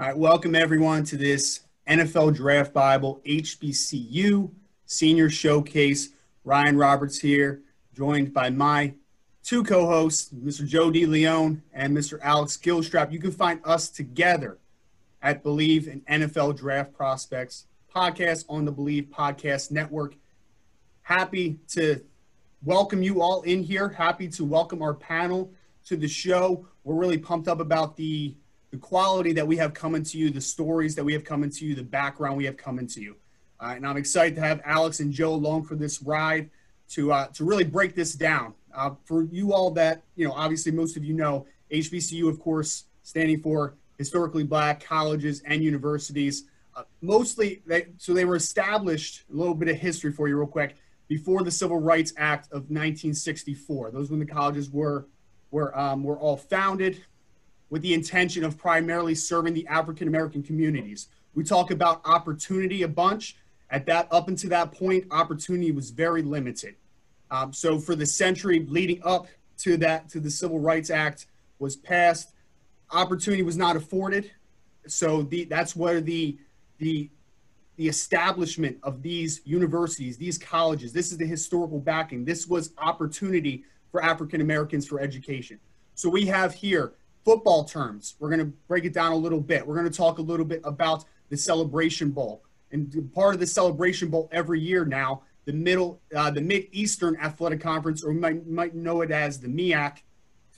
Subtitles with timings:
[0.00, 4.50] All right, welcome everyone to this NFL Draft Bible HBCU
[4.86, 6.08] Senior Showcase.
[6.42, 7.60] Ryan Roberts here,
[7.94, 8.94] joined by my
[9.44, 10.66] two co-hosts, Mr.
[10.66, 11.04] Joe D.
[11.04, 12.18] Leone and Mr.
[12.22, 13.12] Alex Gilstrap.
[13.12, 14.56] You can find us together
[15.20, 20.14] at Believe in NFL Draft Prospects podcast on the Believe Podcast Network.
[21.02, 22.00] Happy to
[22.64, 23.90] welcome you all in here.
[23.90, 25.52] Happy to welcome our panel
[25.84, 26.66] to the show.
[26.84, 28.34] We're really pumped up about the
[28.70, 31.64] the quality that we have coming to you, the stories that we have coming to
[31.64, 33.16] you, the background we have coming to you.
[33.58, 36.50] Uh, and I'm excited to have Alex and Joe along for this ride
[36.90, 38.54] to uh, to really break this down.
[38.74, 42.84] Uh, for you all that you know, obviously most of you know HBCU, of course,
[43.02, 46.44] standing for historically black colleges and universities.
[46.74, 49.24] Uh, mostly, they, so they were established.
[49.32, 50.76] A little bit of history for you, real quick.
[51.08, 55.06] Before the Civil Rights Act of 1964, those when the colleges were
[55.50, 57.02] were um, were all founded
[57.70, 61.08] with the intention of primarily serving the African American communities.
[61.34, 63.36] We talk about opportunity a bunch.
[63.70, 66.74] At that, up until that point, opportunity was very limited.
[67.30, 71.26] Um, so for the century leading up to that, to the Civil Rights Act
[71.60, 72.32] was passed,
[72.90, 74.32] opportunity was not afforded.
[74.88, 76.36] So the, that's where the
[76.78, 77.08] the
[77.76, 82.26] the establishment of these universities, these colleges, this is the historical backing.
[82.26, 85.58] This was opportunity for African Americans for education.
[85.94, 86.92] So we have here
[87.24, 88.16] football terms.
[88.18, 89.66] We're going to break it down a little bit.
[89.66, 92.42] We're going to talk a little bit about the Celebration Bowl.
[92.72, 97.16] And part of the Celebration Bowl every year now, the middle, uh, the Mid Eastern
[97.16, 99.98] Athletic Conference, or might might know it as the MEAC,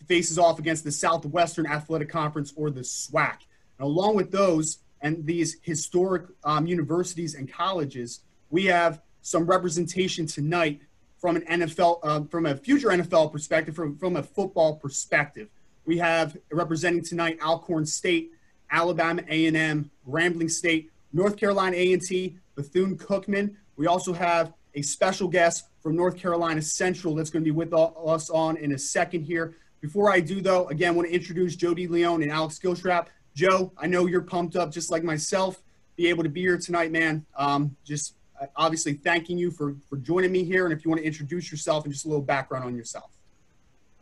[0.07, 3.39] faces off against the Southwestern Athletic Conference or the SWAC.
[3.79, 10.27] And along with those and these historic um, universities and colleges, we have some representation
[10.27, 10.81] tonight
[11.19, 15.49] from an NFL, uh, from a future NFL perspective, from, from a football perspective.
[15.85, 18.33] We have representing tonight Alcorn State,
[18.71, 23.55] Alabama A&M, Grambling State, North Carolina A&T, Bethune-Cookman.
[23.77, 27.75] We also have a special guest from North Carolina Central that's going to be with
[27.75, 29.57] us on in a second here.
[29.81, 33.09] Before I do, though, again, I want to introduce Jody Leone and Alex Gilstrap.
[33.35, 35.63] Joe, I know you're pumped up just like myself.
[35.97, 37.27] Be able to be here tonight, man.
[37.37, 40.65] Um, just uh, obviously thanking you for for joining me here.
[40.65, 43.11] And if you want to introduce yourself and just a little background on yourself.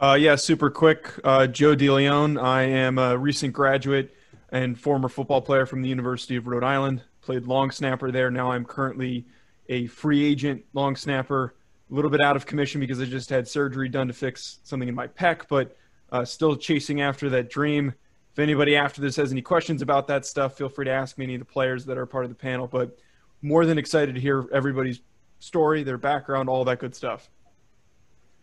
[0.00, 1.12] Uh, yeah, super quick.
[1.24, 2.42] Uh, Joe DeLeon.
[2.42, 4.16] I am a recent graduate
[4.50, 7.02] and former football player from the University of Rhode Island.
[7.20, 8.30] Played long snapper there.
[8.30, 9.26] Now I'm currently
[9.68, 11.54] a free agent long snapper.
[11.90, 14.88] A little bit out of commission because I just had surgery done to fix something
[14.88, 15.76] in my pec, but
[16.10, 17.92] uh, still chasing after that dream.
[18.32, 21.24] If anybody after this has any questions about that stuff, feel free to ask me
[21.24, 22.66] any of the players that are part of the panel.
[22.66, 22.96] But
[23.42, 25.00] more than excited to hear everybody's
[25.40, 27.28] story, their background, all that good stuff.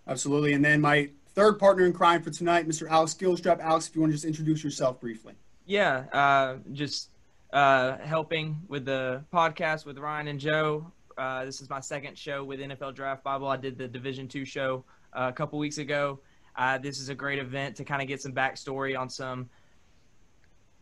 [0.08, 0.54] Absolutely.
[0.54, 2.90] And then my third partner in crime for tonight, Mr.
[2.90, 3.60] Alex Gilstrap.
[3.60, 5.36] Alex, if you want to just introduce yourself briefly.
[5.68, 7.12] Yeah, uh, just
[7.54, 10.92] uh, helping with the podcast with Ryan and Joe.
[11.16, 13.48] Uh, this is my second show with NFL Draft Bible.
[13.48, 14.84] I did the Division Two show
[15.14, 16.20] uh, a couple weeks ago.
[16.56, 19.48] Uh, this is a great event to kind of get some backstory on some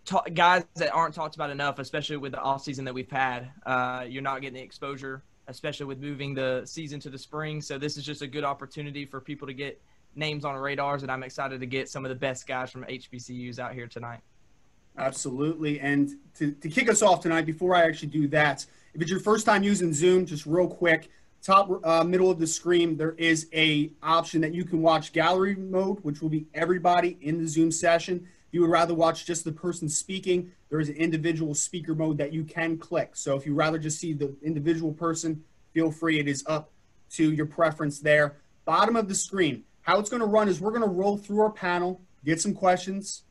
[0.06, 3.52] ta- guys that aren't talked about enough, especially with the off season that we've had.
[3.66, 7.60] Uh, you're not getting the exposure, especially with moving the season to the spring.
[7.60, 9.82] So this is just a good opportunity for people to get–
[10.16, 13.60] names on radars, and I'm excited to get some of the best guys from HBCUs
[13.60, 14.22] out here tonight.
[14.98, 15.80] Absolutely.
[15.80, 19.20] And to, to kick us off tonight, before I actually do that, if it's your
[19.20, 21.10] first time using Zoom, just real quick,
[21.42, 25.56] top uh, middle of the screen, there is a option that you can watch gallery
[25.56, 28.28] mode, which will be everybody in the Zoom session.
[28.48, 32.18] If you would rather watch just the person speaking, there is an individual speaker mode
[32.18, 33.16] that you can click.
[33.16, 35.44] So if you rather just see the individual person,
[35.74, 36.20] feel free.
[36.20, 36.72] It is up
[37.12, 38.38] to your preference there.
[38.64, 41.42] Bottom of the screen, how it's going to run is we're going to roll through
[41.42, 43.22] our panel, get some questions,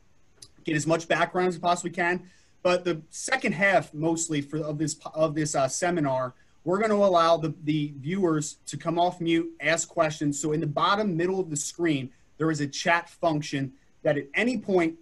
[0.63, 2.31] get as much background as we possibly can.
[2.63, 6.33] But the second half, mostly for of this of this uh, seminar,
[6.63, 10.41] we're going to allow the, the viewers to come off mute, ask questions.
[10.41, 13.73] So in the bottom middle of the screen, there is a chat function
[14.03, 14.95] that at any point,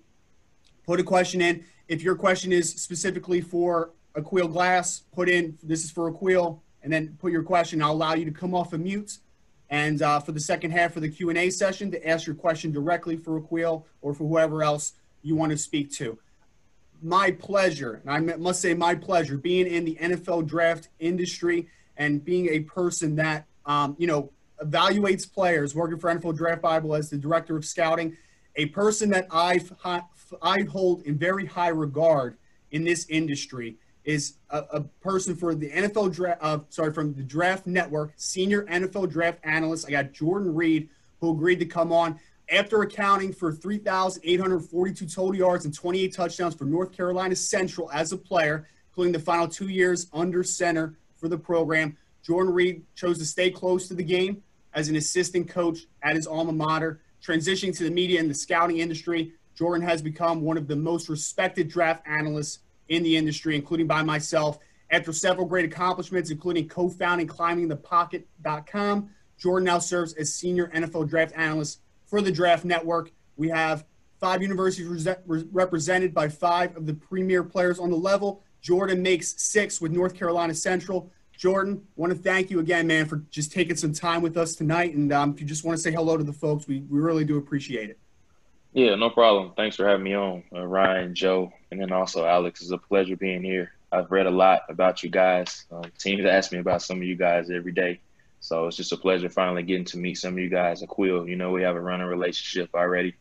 [0.87, 1.65] put a question in.
[1.87, 6.91] If your question is specifically for Aqeel Glass, put in this is for Aqeel, and
[6.91, 7.83] then put your question.
[7.83, 9.19] I'll allow you to come off of mute
[9.73, 13.17] and uh, for the second half of the Q&A session to ask your question directly
[13.17, 14.93] for Aqeel or for whoever else
[15.23, 16.19] you want to speak to.
[17.01, 22.23] My pleasure, and I must say my pleasure, being in the NFL draft industry and
[22.23, 24.31] being a person that, um, you know,
[24.63, 28.15] evaluates players, working for NFL Draft Bible as the director of scouting,
[28.57, 29.73] a person that I've,
[30.43, 32.37] I hold in very high regard
[32.73, 36.39] in this industry is a, a person for the NFL draft.
[36.43, 39.87] Uh, sorry, from the Draft Network, senior NFL draft analyst.
[39.87, 40.89] I got Jordan Reid,
[41.21, 42.19] who agreed to come on.
[42.51, 48.17] after accounting for 3,842 total yards and 28 touchdowns for North Carolina Central as a
[48.17, 53.25] player, including the final two years under center for the program, Jordan Reid chose to
[53.25, 54.43] stay close to the game
[54.75, 57.01] as an assistant coach at his alma mater.
[57.25, 61.09] Transitioning to the media and the scouting industry, Jordan has become one of the most
[61.09, 62.61] respected draft analysts
[62.93, 64.59] in the industry, including by myself.
[64.91, 71.33] After several great accomplishments, including co founding climbingthepocket.com, Jordan now serves as senior NFL draft
[71.35, 73.11] analyst for the Draft Network.
[73.37, 73.87] We have
[74.21, 78.43] five universities represented by five of the premier players on the level.
[78.61, 81.11] Jordan makes six with North Carolina Central.
[81.37, 84.95] Jordan, want to thank you again, man, for just taking some time with us tonight.
[84.95, 87.25] And um, if you just want to say hello to the folks, we, we really
[87.25, 87.99] do appreciate it.
[88.75, 89.53] Yeah, no problem.
[89.57, 92.61] Thanks for having me on, uh, Ryan, Joe, and then also Alex.
[92.61, 93.73] It's a pleasure being here.
[93.91, 95.65] I've read a lot about you guys.
[95.73, 98.01] Um, teams ask me about some of you guys every day.
[98.41, 100.83] So it's just a pleasure finally getting to meet some of you guys.
[100.83, 103.15] Aqeel, you know, we have a running relationship already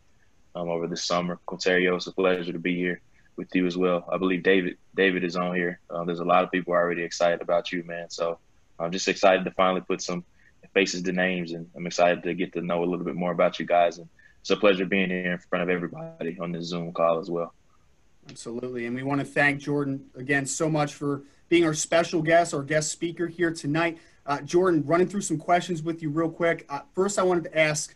[0.54, 1.38] um, over the summer.
[1.48, 3.00] Qwynnterrio, it's a pleasure to be here
[3.36, 4.06] with you as well.
[4.12, 5.80] I believe David David is on here.
[5.88, 8.10] Uh, there's a lot of people already excited about you, man.
[8.10, 8.38] So
[8.78, 10.24] I'm just excited to finally put some
[10.74, 13.58] faces to names, and I'm excited to get to know a little bit more about
[13.58, 13.96] you guys.
[13.96, 14.10] And
[14.40, 17.54] it's a pleasure being here in front of everybody on this Zoom call as well.
[18.28, 18.86] Absolutely.
[18.86, 22.62] And we want to thank Jordan again so much for being our special guest, our
[22.62, 23.98] guest speaker here tonight.
[24.24, 26.64] Uh, Jordan, running through some questions with you real quick.
[26.68, 27.94] Uh, first, I wanted to ask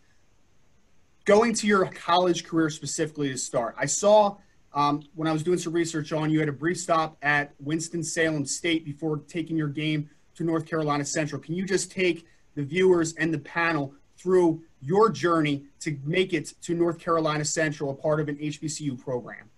[1.24, 4.36] going to your college career specifically to start, I saw
[4.72, 8.44] um, when I was doing some research on you had a brief stop at Winston-Salem
[8.44, 11.40] State before taking your game to North Carolina Central.
[11.40, 16.52] Can you just take the viewers and the panel through your journey to make it
[16.62, 19.50] to North Carolina Central, a part of an HBCU program?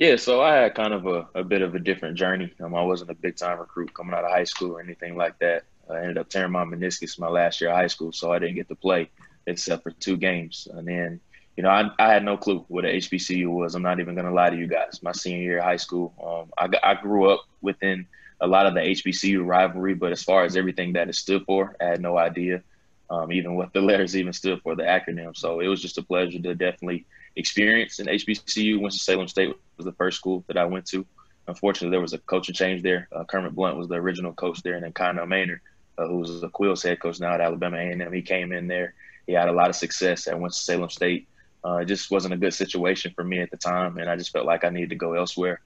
[0.00, 2.50] Yeah, so I had kind of a, a bit of a different journey.
[2.58, 5.38] Um, I wasn't a big time recruit coming out of high school or anything like
[5.40, 5.64] that.
[5.90, 8.54] I ended up tearing my meniscus my last year of high school, so I didn't
[8.54, 9.10] get to play
[9.46, 10.66] except for two games.
[10.72, 11.20] And then,
[11.54, 13.74] you know, I, I had no clue what an HBCU was.
[13.74, 15.02] I'm not even going to lie to you guys.
[15.02, 18.06] My senior year of high school, um, I, I grew up within
[18.40, 21.76] a lot of the HBCU rivalry, but as far as everything that it stood for,
[21.78, 22.62] I had no idea
[23.10, 25.36] um, even what the letters even stood for, the acronym.
[25.36, 27.04] So it was just a pleasure to definitely
[27.36, 28.80] experience in HBCU.
[28.80, 31.06] Winston-Salem State was the first school that I went to.
[31.46, 33.08] Unfortunately, there was a coaching change there.
[33.12, 35.60] Uh, Kermit Blount was the original coach there, and then Connell Maynard,
[35.98, 38.94] uh, who was Aqeel's head coach now at Alabama A&M, he came in there.
[39.26, 41.28] He had a lot of success at Winston-Salem State.
[41.64, 44.32] Uh, it just wasn't a good situation for me at the time, and I just
[44.32, 45.60] felt like I needed to go elsewhere.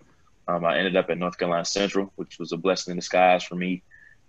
[0.48, 3.54] Um, I ended up at North Carolina Central, which was a blessing in disguise for
[3.54, 3.82] me.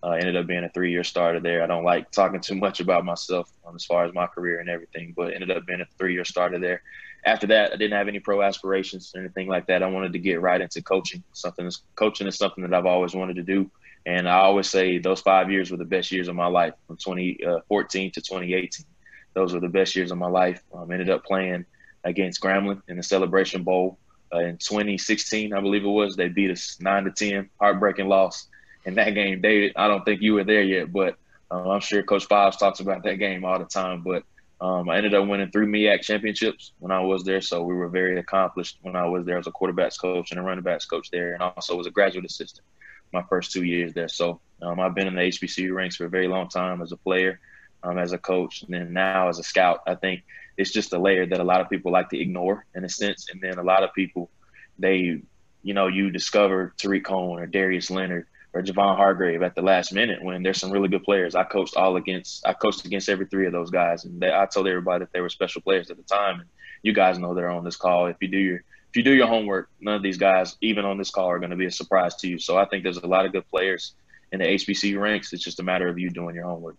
[0.04, 1.64] Uh, ended up being a three-year starter there.
[1.64, 4.70] I don't like talking too much about myself um, as far as my career and
[4.70, 6.84] everything, but ended up being a three-year starter there.
[7.26, 9.82] After that, I didn't have any pro aspirations or anything like that.
[9.82, 11.24] I wanted to get right into coaching.
[11.34, 13.70] Something is coaching is something that I've always wanted to do,
[14.06, 16.98] and I always say those five years were the best years of my life, from
[16.98, 18.86] 2014 uh, to 2018.
[19.34, 20.62] Those were the best years of my life.
[20.74, 21.66] Um, ended up playing
[22.04, 23.98] against Grambling in the Celebration Bowl
[24.34, 26.16] uh, in 2016, I believe it was.
[26.16, 28.48] They beat us nine to ten, heartbreaking loss
[28.86, 29.42] in that game.
[29.42, 31.18] David, I don't think you were there yet, but
[31.52, 34.02] uh, I'm sure Coach Fobbs talks about that game all the time.
[34.02, 34.24] But
[34.62, 37.90] um, I ended up winning three MEAC championships when I was there, so we were
[37.90, 41.12] very accomplished when I was there as a quarterbacks coach and a running backs coach
[41.12, 42.66] there, and also was a graduate assistant
[43.12, 44.08] my first two years there.
[44.08, 46.98] So um, I've been in the HBCU ranks for a very long time as a
[46.98, 47.40] player,
[47.84, 49.82] um, as a coach, and then now as a scout.
[49.88, 50.24] I think
[50.58, 53.30] it's just a layer that a lot of people like to ignore in a sense,
[53.32, 54.30] and then a lot of people
[54.78, 55.22] they,
[55.64, 59.92] you know, you discover Tarik Cohen or Darius Leonard or Javon Hargrave at the last
[59.92, 61.36] minute when there's some really good players.
[61.36, 64.46] I coached all against I coached against every three of those guys, and they, I
[64.46, 66.40] told everybody that they were special players at the time.
[66.40, 66.50] And
[66.82, 68.08] you guys know they're on this call.
[68.08, 70.98] If you do your if you do your homework, none of these guys, even on
[70.98, 72.40] this call, are going to be a surprise to you.
[72.40, 73.94] So I think there's a lot of good players
[74.32, 75.34] in the HBC ranks.
[75.34, 76.78] It's just a matter of you doing your homework.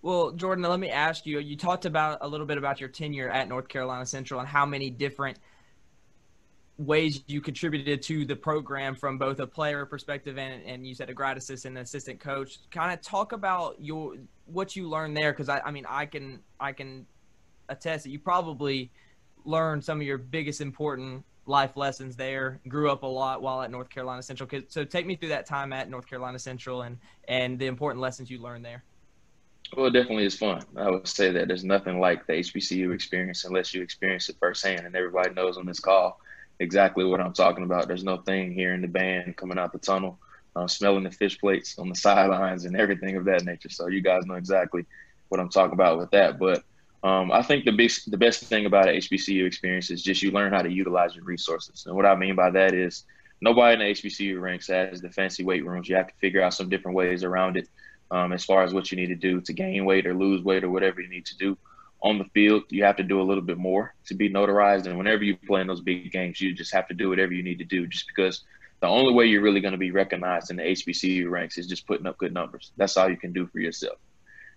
[0.00, 1.38] Well, Jordan, let me ask you.
[1.38, 4.64] You talked about a little bit about your tenure at North Carolina Central and how
[4.64, 5.38] many different–
[6.76, 11.08] ways you contributed to the program from both a player perspective and, and you said
[11.08, 14.16] a grad assistant and assistant coach kind of talk about your
[14.46, 17.06] what you learned there because I, I mean i can i can
[17.68, 18.90] attest that you probably
[19.44, 23.70] learned some of your biggest important life lessons there grew up a lot while at
[23.70, 27.56] north carolina central so take me through that time at north carolina central and and
[27.56, 28.82] the important lessons you learned there
[29.76, 30.62] well, it definitely is fun.
[30.76, 34.86] I would say that there's nothing like the HBCU experience unless you experience it firsthand.
[34.86, 36.20] And everybody knows on this call
[36.60, 37.88] exactly what I'm talking about.
[37.88, 40.18] There's no thing here in the band coming out the tunnel,
[40.56, 43.70] uh, smelling the fish plates on the sidelines and everything of that nature.
[43.70, 44.84] So you guys know exactly
[45.28, 46.38] what I'm talking about with that.
[46.38, 46.64] But
[47.02, 50.30] um, I think the best the best thing about an HBCU experience is just you
[50.30, 51.84] learn how to utilize your resources.
[51.86, 53.04] And what I mean by that is
[53.40, 55.88] nobody in the HBCU ranks has the fancy weight rooms.
[55.88, 57.68] You have to figure out some different ways around it
[58.10, 60.64] um, as far as what you need to do to gain weight or lose weight
[60.64, 61.58] or whatever you need to do
[62.04, 64.86] on the field, you have to do a little bit more to be notarized.
[64.86, 67.42] And whenever you play in those big games, you just have to do whatever you
[67.42, 68.44] need to do just because
[68.80, 71.86] the only way you're really going to be recognized in the HBCU ranks is just
[71.86, 72.72] putting up good numbers.
[72.76, 73.96] That's all you can do for yourself.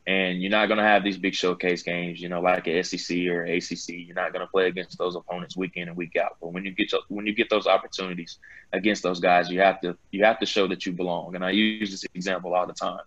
[0.05, 3.17] And you're not going to have these big showcase games, you know, like a SEC
[3.27, 3.89] or ACC.
[3.89, 6.37] You're not going to play against those opponents week in and week out.
[6.41, 8.39] But when you get when you get those opportunities
[8.73, 11.35] against those guys, you have to you have to show that you belong.
[11.35, 13.01] And I use this example all the time.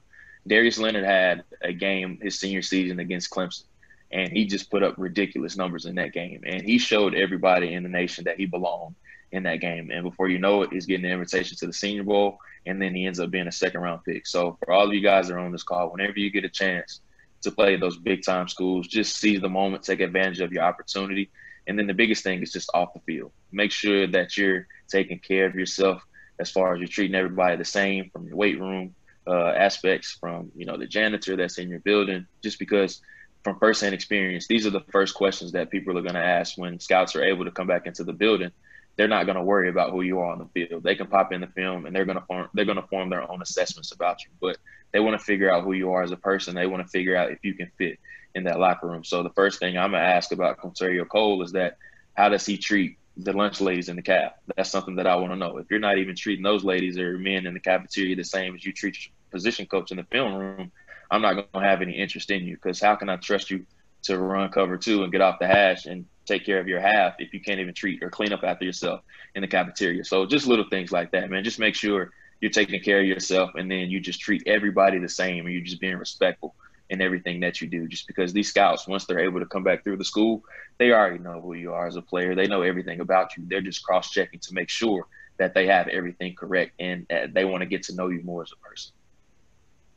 [0.47, 3.64] Darius Leonard had a game his senior season against Clemson
[4.12, 6.42] and he just put up ridiculous numbers in that game.
[6.44, 8.96] And he showed everybody in the nation that he belonged
[9.32, 9.90] in that game.
[9.92, 12.94] And before you know it, he's getting the invitation to the Senior Bowl, and then
[12.94, 14.26] he ends up being a second round pick.
[14.26, 16.48] So for all of you guys that are on this call, whenever you get a
[16.48, 17.00] chance
[17.42, 21.30] to play those big time schools, just seize the moment, take advantage of your opportunity.
[21.66, 23.30] And then the biggest thing is just off the field.
[23.52, 26.02] Make sure that you're taking care of yourself
[26.40, 28.94] as far as you're treating everybody the same from your weight room
[29.26, 32.26] uh, aspects, from you know the janitor that's in your building.
[32.42, 33.00] Just because
[33.42, 36.78] from firsthand experience, these are the first questions that people are going to ask when
[36.78, 38.52] scouts are able to come back into the building
[39.00, 40.82] they're not going to worry about who you are on the field.
[40.82, 43.09] They can pop in the film and they're going to form they're going to form
[43.09, 44.30] their own assessments about you.
[44.40, 44.59] But
[44.92, 46.54] they want to figure out who you are as a person.
[46.54, 47.99] They want to figure out if you can fit
[48.35, 49.02] in that locker room.
[49.02, 51.78] So the first thing I'm going to ask about Qwynnterrio Cole is that
[52.14, 54.32] how does he treat the lunch ladies in the cab?
[54.54, 55.56] That's something that I want to know.
[55.56, 58.66] If you're not even treating those ladies or men in the cafeteria the same as
[58.66, 60.73] you treat your position coach in the film room,
[61.10, 63.66] I'm not going to have any interest in you because how can I trust you
[64.02, 67.14] to run cover two and get off the hash and take care of your half
[67.18, 69.00] if you can't even treat or clean up after yourself
[69.34, 70.04] in the cafeteria.
[70.04, 71.44] So just little things like that, man.
[71.44, 75.08] Just make sure you're taking care of yourself and then you just treat everybody the
[75.08, 76.54] same and you're just being respectful
[76.88, 77.86] in everything that you do.
[77.88, 80.42] Just because these scouts, once they're able to come back through the school,
[80.78, 82.34] they already know who you are as a player.
[82.34, 83.44] They know everything about you.
[83.46, 85.06] They're just cross checking to make sure
[85.38, 88.42] that they have everything correct and uh, they want to get to know you more
[88.42, 88.92] as a person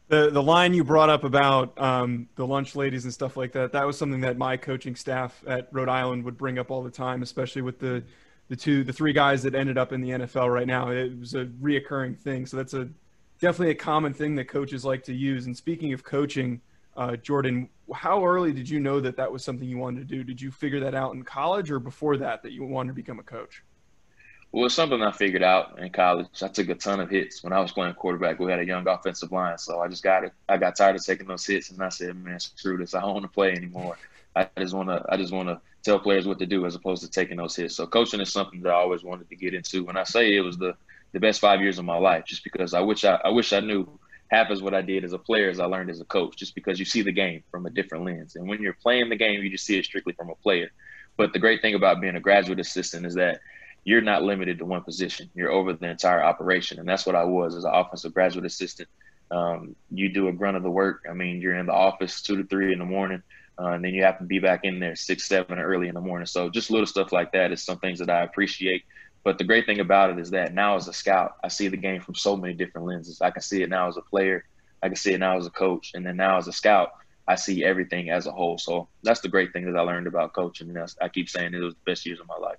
[0.07, 3.71] the the line you brought up about um, the lunch ladies and stuff like that
[3.71, 6.91] that was something that my coaching staff at Rhode Island would bring up all the
[6.91, 8.03] time, especially with the
[8.49, 10.89] the two the three guys that ended up in the NFL right now.
[10.89, 12.89] It was a reoccurring thing, so that's a
[13.39, 15.45] definitely a common thing that coaches like to use.
[15.45, 16.61] And speaking of coaching,
[16.95, 20.23] uh, Jordan, how early did you know that that was something you wanted to do?
[20.23, 23.19] Did you figure that out in college or before that that you wanted to become
[23.19, 23.63] a coach?
[24.53, 26.27] Well, it's something I figured out in college.
[26.43, 28.37] I took a ton of hits when I was playing quarterback.
[28.37, 30.33] We had a young offensive line, so I just got it.
[30.47, 32.93] I got tired of taking those hits, and I said, "Man, screw this!
[32.93, 33.97] I don't want to play anymore.
[34.35, 35.03] I just want to.
[35.09, 37.75] I just want to tell players what to do as opposed to taking those hits."
[37.75, 39.85] So coaching is something that I always wanted to get into.
[39.85, 40.75] When I say it was the
[41.13, 43.59] the best five years of my life, just because I wish I, I wish I
[43.59, 43.89] knew
[44.29, 46.53] half as what I did as a player as I learned as a coach, just
[46.53, 48.35] because you see the game from a different lens.
[48.35, 50.69] And when you're playing the game, you just see it strictly from a player.
[51.17, 53.41] But the great thing about being a graduate assistant is that
[53.83, 55.29] you're not limited to one position.
[55.35, 58.89] You're over the entire operation, and that's what I was as an offensive graduate assistant.
[59.29, 61.05] Um, you do a grunt of the work.
[61.09, 63.23] I mean, you're in the office two to three in the morning,
[63.59, 66.01] uh, and then you have to be back in there six, seven early in the
[66.01, 66.25] morning.
[66.25, 68.83] So just little stuff like that is some things that I appreciate.
[69.23, 71.77] But the great thing about it is that now as a scout, I see the
[71.77, 73.21] game from so many different lenses.
[73.21, 74.45] I can see it now as a player,
[74.81, 76.91] I can see it now as a coach, and then now as a scout,
[77.25, 78.57] I see everything as a whole.
[78.57, 80.69] So that's the great thing that I learned about coaching.
[80.69, 82.57] And I keep saying it was the best years of my life.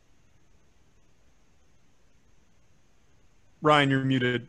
[3.65, 4.47] Ryan, you're muted.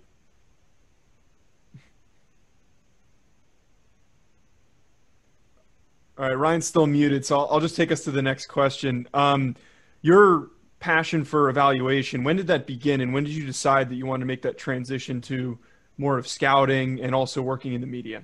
[6.17, 9.07] All right, Ryan's still muted, so I'll, I'll just take us to the next question.
[9.13, 9.55] Um,
[10.01, 10.49] your
[10.81, 14.19] passion for evaluation, when did that begin, and when did you decide that you wanted
[14.19, 15.57] to make that transition to
[15.97, 18.21] more of scouting and also working in the media?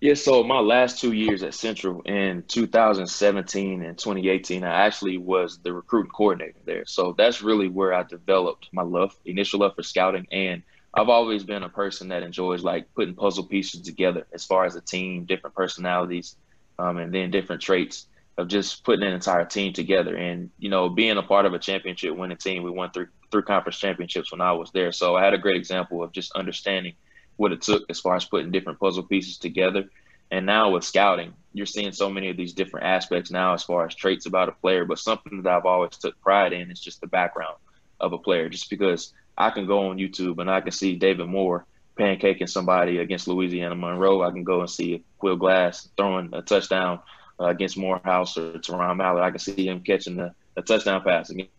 [0.00, 5.58] Yeah, so my last two years at Central in 2017 and 2018, I actually was
[5.58, 6.84] the recruiting coordinator there.
[6.84, 10.26] So that's really where I developed my love, initial love for scouting.
[10.30, 14.66] And I've always been a person that enjoys like putting puzzle pieces together as far
[14.66, 16.36] as a team, different personalities,
[16.78, 20.16] um, and then different traits of just putting an entire team together.
[20.16, 23.42] And, you know, being a part of a championship winning team, we won three, three
[23.42, 24.92] conference championships when I was there.
[24.92, 26.94] So I had a great example of just understanding–
[27.36, 29.88] what it took as far as putting different puzzle pieces together.
[30.30, 33.86] And now with scouting, you're seeing so many of these different aspects now as far
[33.86, 34.84] as traits about a player.
[34.84, 37.56] But something that I've always took pride in is just the background
[38.00, 38.48] of a player.
[38.48, 41.66] Just because I can go on YouTube and I can see David Moore
[41.98, 44.22] pancaking somebody against Louisiana Monroe.
[44.22, 47.00] I can go and see Aqeel Glass throwing a touchdown
[47.40, 49.22] uh, against Morehouse or Taron Mallard.
[49.22, 51.50] I can see him catching a, a touchdown pass against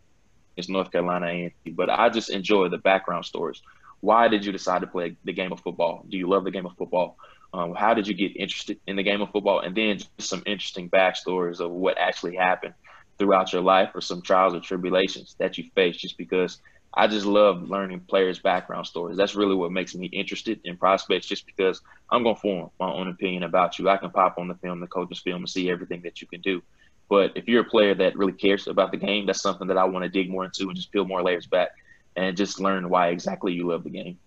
[0.69, 1.71] North Carolina A&T.
[1.71, 3.61] But I just enjoy the background stories
[4.05, 6.05] why did you decide to play the game of football?
[6.07, 7.17] Do you love the game of football?
[7.53, 9.61] Um, how did you get interested in the game of football?
[9.61, 12.75] And then just some interesting backstories of what actually happened
[13.17, 16.59] throughout your life or some trials or tribulations that you faced just because
[16.93, 19.17] I just love learning players' background stories.
[19.17, 21.81] That's really what makes me interested in prospects, just because
[22.11, 23.89] I'm going to form my own opinion about you.
[23.89, 26.41] I can pop on the film, the coach's film, and see everything that you can
[26.41, 26.61] do.
[27.09, 29.85] But if you're a player that really cares about the game, that's something that I
[29.85, 31.71] want to dig more into and just peel more layers back
[32.15, 34.17] and just learn why exactly you love the game.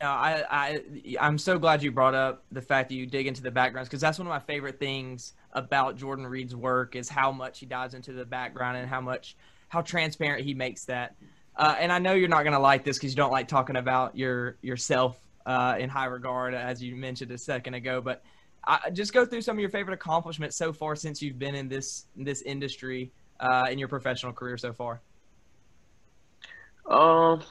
[0.00, 3.50] I, I I'm so glad you brought up the fact that you dig into the
[3.50, 7.60] backgrounds because that's one of my favorite things about Jordan Reid's work is how much
[7.60, 9.36] he dives into the background and how much
[9.68, 11.16] how transparent he makes that.
[11.56, 13.76] Uh, and I know you're not going to like this because you don't like talking
[13.76, 18.00] about your yourself uh, in high regard, as you mentioned a second ago.
[18.00, 18.22] But
[18.66, 21.68] I, just go through some of your favorite accomplishments so far since you've been in
[21.68, 25.00] this this industry uh, in your professional career so far.
[26.86, 27.42] Um,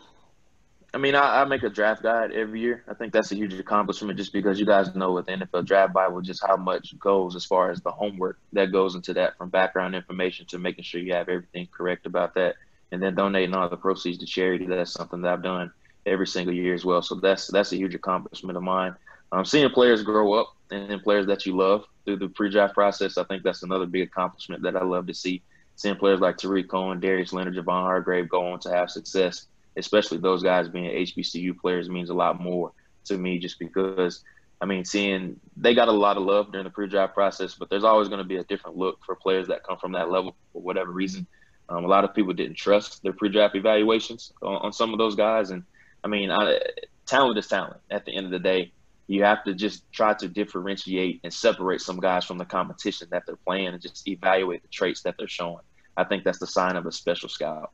[0.94, 2.84] I mean, I, I, make a draft guide every year.
[2.88, 5.92] I think that's a huge accomplishment just because you guys know with the NFL Draft
[5.92, 9.50] Bible just how much goes as far as the homework that goes into that from
[9.50, 12.56] background information to making sure you have everything correct about that
[12.92, 14.68] and then donating all the proceeds to charity.
[14.68, 15.72] That's something that I've done
[16.06, 17.02] every single year as well.
[17.02, 18.96] So that's that's a huge accomplishment of mine.
[19.32, 23.24] Um, seeing players grow up and players that you love through the pre-draft process, I
[23.24, 25.42] think that's another big accomplishment that I love to see.
[25.84, 30.18] Seeing players like Tarik Cohen, Darius Leonard, Javon Hargrave go on to have success, especially
[30.18, 32.72] those guys being HBCU players, means a lot more
[33.04, 34.24] to me just because
[34.62, 37.84] I mean, seeing they got a lot of love during the pre-draft process, but there's
[37.84, 40.62] always going to be a different look for players that come from that level for
[40.62, 41.28] whatever reason.
[41.68, 45.18] Um, a lot of people didn't trust their pre-draft evaluations on, on some of those
[45.18, 45.64] guys, and
[46.02, 46.62] I mean, I,
[47.06, 47.82] talent is talent.
[47.92, 48.72] At the end of the day,
[49.08, 53.24] you have to just try to differentiate and separate some guys from the competition that
[53.26, 55.60] they're playing, and just evaluate the traits that they're showing.
[55.96, 57.72] I think that's the sign of a special scout.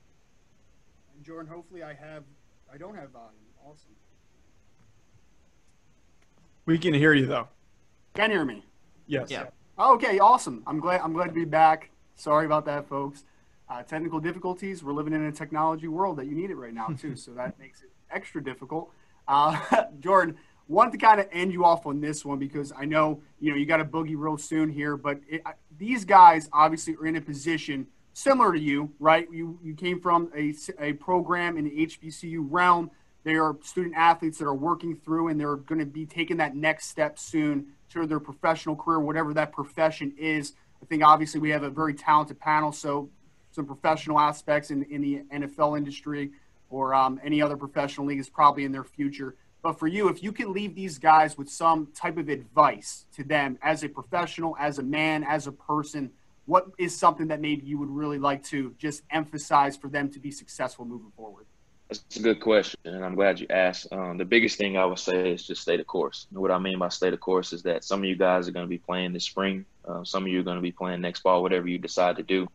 [1.16, 2.24] And Jordan, hopefully, I have,
[2.72, 3.34] I don't have volume.
[3.64, 3.92] Awesome.
[6.66, 7.48] We can hear you though.
[8.14, 8.66] Can hear me?
[9.08, 9.32] Yes.
[9.32, 9.46] Yeah.
[9.80, 10.64] Okay, awesome.
[10.68, 11.02] I'm glad.
[11.02, 11.90] I'm glad to be back.
[12.16, 13.24] Sorry about that, folks
[13.70, 14.84] uh, technical difficulties.
[14.84, 17.60] We're living in a technology world that you need it right now too, so that
[17.60, 18.92] makes it extra difficult.
[19.28, 19.60] Uh,
[20.00, 20.36] Jordan,
[20.68, 23.58] want to kind of end you off on this one because I know you know
[23.58, 25.44] you got a boogie real soon here, but it,
[25.78, 29.28] these guys obviously are in a position similar to you, right?
[29.32, 32.92] You you came from a, a program in the HBCU realm.
[33.24, 36.56] They are student athletes that are working through, and they're going to be taking that
[36.56, 40.54] next step soon to their professional career, whatever that profession is.
[40.82, 43.10] I think obviously we have a very talented panel, so
[43.52, 46.32] some professional aspects in, in the NFL industry
[46.70, 49.36] or um, any other professional league is probably in their future.
[49.62, 53.24] But for you, if you can leave these guys with some type of advice to
[53.24, 56.12] them as a professional, as a man, as a person,
[56.50, 60.20] what is something that maybe you would really like to just emphasize for them to
[60.20, 61.46] be successful moving forward?
[61.88, 63.88] That's a good question, and I'm glad you asked.
[63.92, 66.26] Um, the biggest thing I would say is just stay the course.
[66.32, 68.52] And what I mean by stay the course is that some of you guys are
[68.52, 71.02] going to be playing this spring, uh, some of you are going to be playing
[71.02, 72.48] next fall, whatever you decide to do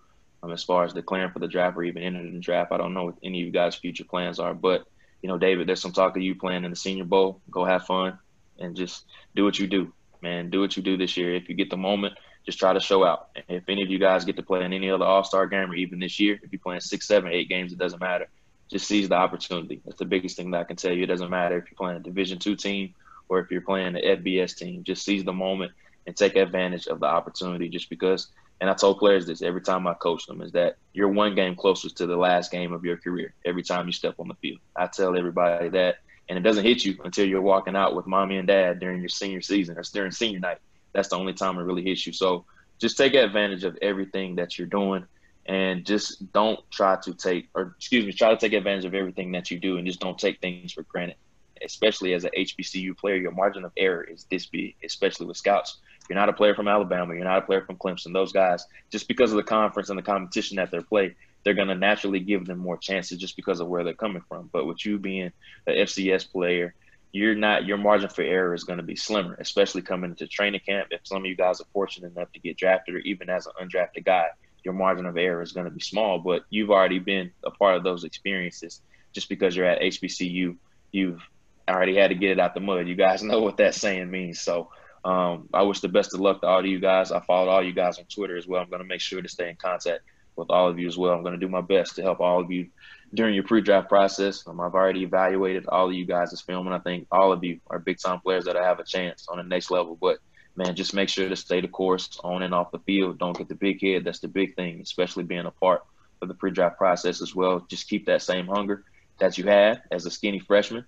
[0.43, 2.73] um, as far as declaring for the draft or even entering the draft.
[2.73, 4.89] I don't know what any of you guys' future plans are, but
[5.23, 7.41] you know, David, there's some talk of you playing in the Senior Bowl.
[7.49, 8.19] Go have fun
[8.59, 9.05] and just
[9.37, 10.51] do what you do, man.
[10.51, 11.35] Do what you do this year.
[11.35, 13.29] If you get the moment, just try to show out.
[13.49, 15.75] If any of you guys get to play in any other All Star game or
[15.75, 18.29] even this year, if you're playing six, seven, eight games, it doesn't matter.
[18.71, 19.81] Just seize the opportunity.
[19.85, 21.05] That's the biggest thing that I can tell you.
[21.05, 22.95] It doesn't matter if you're playing a Division two team
[23.29, 24.85] or if you're playing the FBS team.
[24.85, 25.73] Just seize the moment
[26.07, 27.69] and take advantage of the opportunity.
[27.69, 28.29] Just because
[28.61, 31.57] and I told players this every time I coach them is that you're one game
[31.57, 34.61] closer to the last game of your career every time you step on the field.
[34.77, 35.97] I tell everybody that,
[36.29, 39.09] and it doesn't hit you until you're walking out with mommy and dad during your
[39.09, 40.59] senior season or during senior night.
[40.95, 42.13] That's the only time it really hits you.
[42.13, 42.45] So
[42.79, 45.05] just take advantage of everything that you're doing
[45.47, 49.33] and just don't try to take, or excuse me, try to take advantage of everything
[49.33, 51.17] that you do and just don't take things for granted.
[51.63, 55.79] Especially as an HBCU player, your margin of error is this big, especially with scouts
[56.09, 57.15] you're not a player from Alabama.
[57.15, 58.13] You're not a player from Clemson.
[58.13, 61.69] Those guys, just because of the conference and the competition that they're play, they're going
[61.69, 64.51] to naturally give them more chances just because of where they're coming from.
[64.53, 65.33] But with you being
[65.67, 66.75] an FCS player,
[67.15, 70.61] you're not your margin for error is going to be slimmer, especially coming into training
[70.67, 70.89] camp.
[70.91, 73.53] If some of you guys are fortunate enough to get drafted, or even as an
[73.63, 74.27] undrafted guy,
[74.65, 76.19] your margin of error is going to be small.
[76.19, 78.81] But you've already been a part of those experiences.
[79.13, 80.57] Just because you're at HBCU,
[80.91, 81.23] you've
[81.69, 82.89] already had to get it out the mud.
[82.89, 84.41] You guys know what that saying means.
[84.41, 84.71] So
[85.05, 87.13] um, I wish the best of luck to all of you guys.
[87.13, 88.61] I followed all you guys on Twitter as well.
[88.61, 90.01] I'm going to make sure to stay in contact
[90.35, 91.15] with all of you as well.
[91.15, 92.71] I'm going to do my best to help all of you
[93.15, 94.47] during your pre-draft process.
[94.47, 97.61] Um, I've already evaluated all of you guys' film, and I think all of you
[97.69, 99.97] are big-time players that have a chance on the next level.
[100.01, 100.19] But
[100.57, 103.19] man, just make sure to stay the course on and off the field.
[103.19, 104.05] Don't get the big head.
[104.05, 105.83] That's the big thing, especially being a part
[106.21, 107.65] of the pre-draft process as well.
[107.69, 108.85] Just keep that same hunger
[109.19, 110.85] that you had as a skinny freshman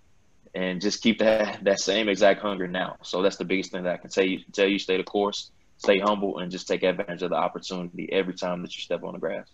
[0.56, 2.96] and just keep that that same exact hunger now.
[3.02, 4.40] So that's the biggest thing that I can tell you.
[4.52, 8.34] Tell you stay the course, stay humble, and just take advantage of the opportunity every
[8.34, 9.46] time that you step on the grass.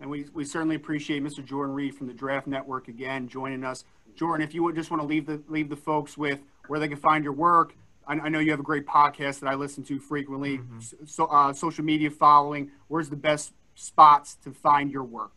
[0.00, 1.44] And we, we certainly appreciate Mr.
[1.44, 3.84] Jordan Reid from the Draft Network again joining us.
[4.14, 6.88] Jordan, if you would just want to leave the leave the folks with where they
[6.88, 7.74] can find your work.
[8.06, 10.58] I, I know you have a great podcast that I listen to frequently.
[10.58, 11.06] Mm-hmm.
[11.06, 12.70] So, uh, social media following.
[12.88, 15.32] Where's the best spots to find your work?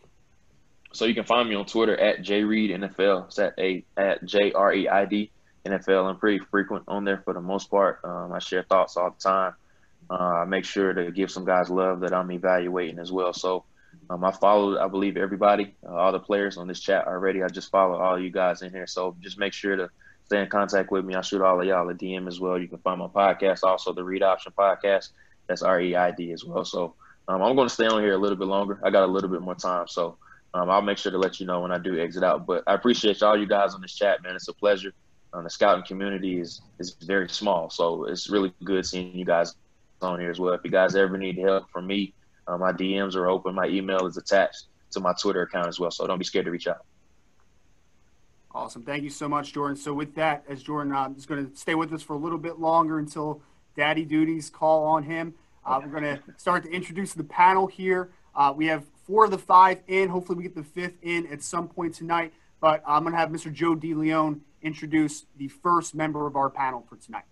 [0.93, 3.27] So you can find me on Twitter at jreidnfl.
[3.27, 5.31] It's at a at j r e i d
[5.65, 6.09] NFL.
[6.09, 7.99] I'm pretty frequent on there for the most part.
[8.03, 9.53] Um, I share thoughts all the time.
[10.09, 13.31] Uh, I make sure to give some guys love that I'm evaluating as well.
[13.31, 13.63] So
[14.09, 17.43] um, I follow, I believe, everybody, uh, all the players on this chat already.
[17.43, 18.87] I just follow all you guys in here.
[18.87, 19.89] So just make sure to
[20.25, 21.15] stay in contact with me.
[21.15, 22.59] I shoot all of y'all a DM as well.
[22.59, 25.09] You can find my podcast, also the Reid Option Podcast.
[25.47, 26.65] That's R E I D as well.
[26.65, 26.95] So
[27.27, 28.79] um, I'm going to stay on here a little bit longer.
[28.83, 29.87] I got a little bit more time.
[29.87, 30.17] So
[30.53, 32.45] um, I'll make sure to let you know when I do exit out.
[32.45, 34.35] But I appreciate all you guys on this chat, man.
[34.35, 34.93] It's a pleasure.
[35.33, 39.55] Um, the scouting community is is very small, so it's really good seeing you guys
[40.01, 40.53] on here as well.
[40.53, 42.13] If you guys ever need help from me,
[42.51, 43.55] uh, my DMs are open.
[43.55, 46.51] My email is attached to my Twitter account as well, so don't be scared to
[46.51, 46.85] reach out.
[48.53, 48.83] Awesome.
[48.83, 49.77] Thank you so much, Jordan.
[49.77, 52.37] So with that, as Jordan uh, is going to stay with us for a little
[52.37, 53.41] bit longer until
[53.77, 55.33] daddy duties call on him,
[55.65, 58.11] uh, we're going to start to introduce the panel here.
[58.35, 60.09] Uh, we have four of the five in.
[60.09, 62.33] Hopefully we get the fifth in at some point tonight.
[62.59, 63.53] But I'm going to have Mr.
[63.53, 67.23] Joe DeLeon introduce the first member of our panel for tonight.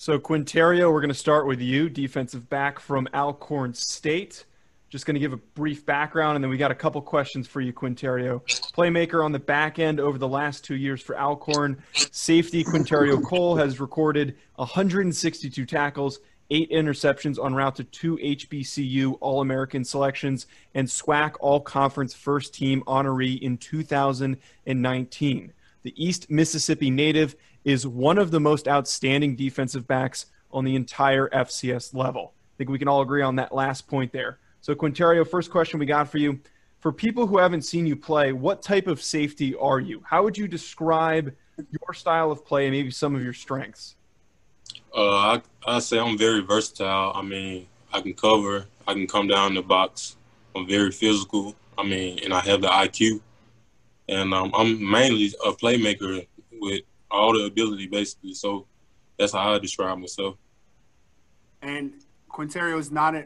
[0.00, 4.44] So, Qwynnterrio, we're going to start with you, defensive back from Alcorn State.
[4.90, 7.60] Just going to give a brief background, and then we got a couple questions for
[7.60, 8.40] you, Qwynnterrio.
[8.72, 11.82] Playmaker on the back end over the last two years for Alcorn.
[12.12, 19.40] Safety Qwynnterrio Cole has recorded 162 tackles, eight interceptions on route to two HBCU All
[19.40, 27.36] American selections, and SWAC All Conference First Team honoree in 2019 the East Mississippi native,
[27.64, 32.32] is one of the most outstanding defensive backs on the entire FCS level.
[32.36, 34.38] I think we can all agree on that last point there.
[34.60, 36.40] So, Qwynnterrio, first question we got for you.
[36.80, 40.02] For people who haven't seen you play, what type of safety are you?
[40.04, 43.96] How would you describe your style of play and maybe some of your strengths?
[44.96, 47.12] Uh, I, I say I'm very versatile.
[47.14, 50.16] I mean, I can cover, I can come down the box.
[50.54, 51.54] I'm very physical.
[51.76, 53.20] I mean, and I have the IQ
[54.08, 56.26] and um, I'm mainly a playmaker
[56.60, 58.34] with all the ability, basically.
[58.34, 58.66] So
[59.18, 60.36] that's how I describe myself.
[61.62, 61.92] And
[62.30, 63.24] Qwynnterrio is not a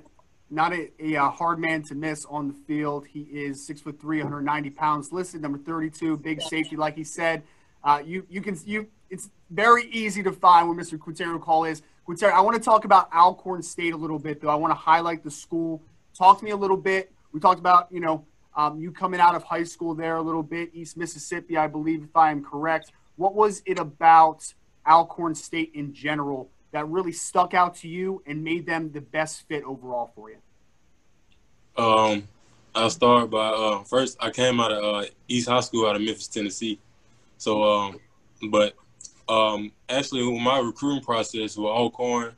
[0.50, 3.06] not a, a, uh, hard man to miss on the field.
[3.06, 7.42] He is six foot three, 190 pounds, listed number 32, big safety, like he said.
[7.82, 10.98] Uh, you you can you it's very easy to find where Mr.
[10.98, 11.82] Qwynnterrio Cole is.
[12.06, 14.48] Qwynnterrio, I want to talk about Alcorn State a little bit, though.
[14.48, 15.82] I want to highlight the school.
[16.16, 17.12] Talk to me a little bit.
[17.32, 18.24] We talked about you know
[18.56, 22.04] um, you coming out of high school there a little bit, East Mississippi, I believe,
[22.04, 22.92] if I am correct.
[23.22, 24.52] What was it about
[24.84, 29.46] Alcorn State in general that really stuck out to you and made them the best
[29.46, 30.38] fit overall for you?
[31.80, 32.26] Um,
[32.74, 34.16] I'll start by uh, first.
[34.20, 36.80] I came out of uh, East High School out of Memphis, Tennessee.
[37.38, 38.00] So, um,
[38.50, 38.74] but
[39.28, 42.34] um, actually, with my recruiting process with Alcorn,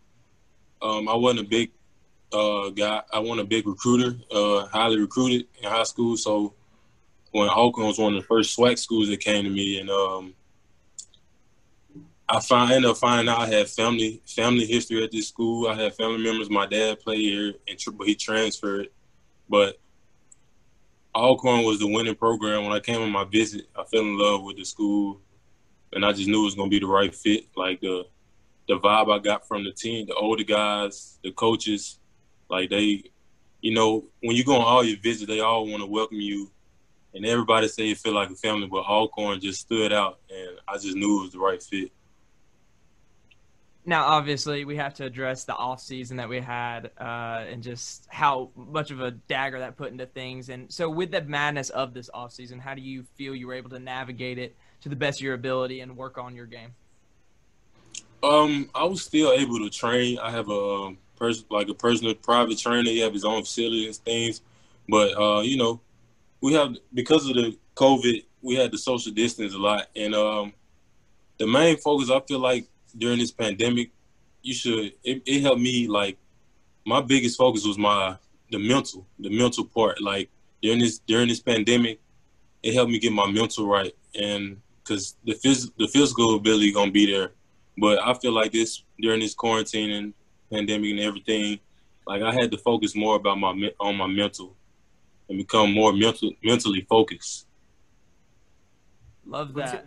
[0.82, 1.70] um, I wasn't a big
[2.30, 6.18] uh, got I won a big recruiter, uh, highly recruited in high school.
[6.18, 6.52] So
[7.30, 10.34] when Alcorn was one of the first SWAC schools that came to me, and um,
[12.28, 15.68] I find ended up finding out I had family family history at this school.
[15.68, 16.48] I had family members.
[16.48, 18.88] My dad played here, and but he transferred.
[19.48, 19.78] But
[21.14, 22.64] Alcorn was the winning program.
[22.64, 25.20] When I came on my visit, I fell in love with the school,
[25.92, 27.48] and I just knew it was gonna be the right fit.
[27.56, 28.06] Like the
[28.68, 31.98] the vibe I got from the team, the older guys, the coaches,
[32.48, 33.04] like they,
[33.60, 36.50] you know, when you go on all your visits, they all want to welcome you,
[37.12, 38.66] and everybody say you feel like a family.
[38.66, 41.92] But Alcorn just stood out, and I just knew it was the right fit.
[43.86, 48.06] Now, obviously, we have to address the off season that we had, uh, and just
[48.08, 50.48] how much of a dagger that put into things.
[50.48, 53.54] And so, with the madness of this off season, how do you feel you were
[53.54, 56.74] able to navigate it to the best of your ability and work on your game?
[58.22, 60.18] Um, I was still able to train.
[60.18, 62.88] I have a person like a personal private trainer.
[62.88, 64.40] He have his own facility and things.
[64.88, 65.80] But uh, you know,
[66.40, 70.54] we have because of the COVID, we had to social distance a lot, and um,
[71.38, 73.90] the main focus I feel like during this pandemic,
[74.42, 76.18] you should it, it helped me like
[76.86, 78.16] my biggest focus was my
[78.50, 80.28] the mental the mental part like
[80.62, 81.98] during this during this pandemic
[82.62, 86.90] it helped me get my mental right and because the phys- the physical ability gonna
[86.90, 87.32] be there
[87.78, 90.14] but i feel like this during this quarantine and
[90.54, 91.58] pandemic and everything,
[92.06, 94.54] like I had to focus more about my on my mental
[95.28, 97.46] and become more mental mentally focused.
[99.26, 99.86] Love that.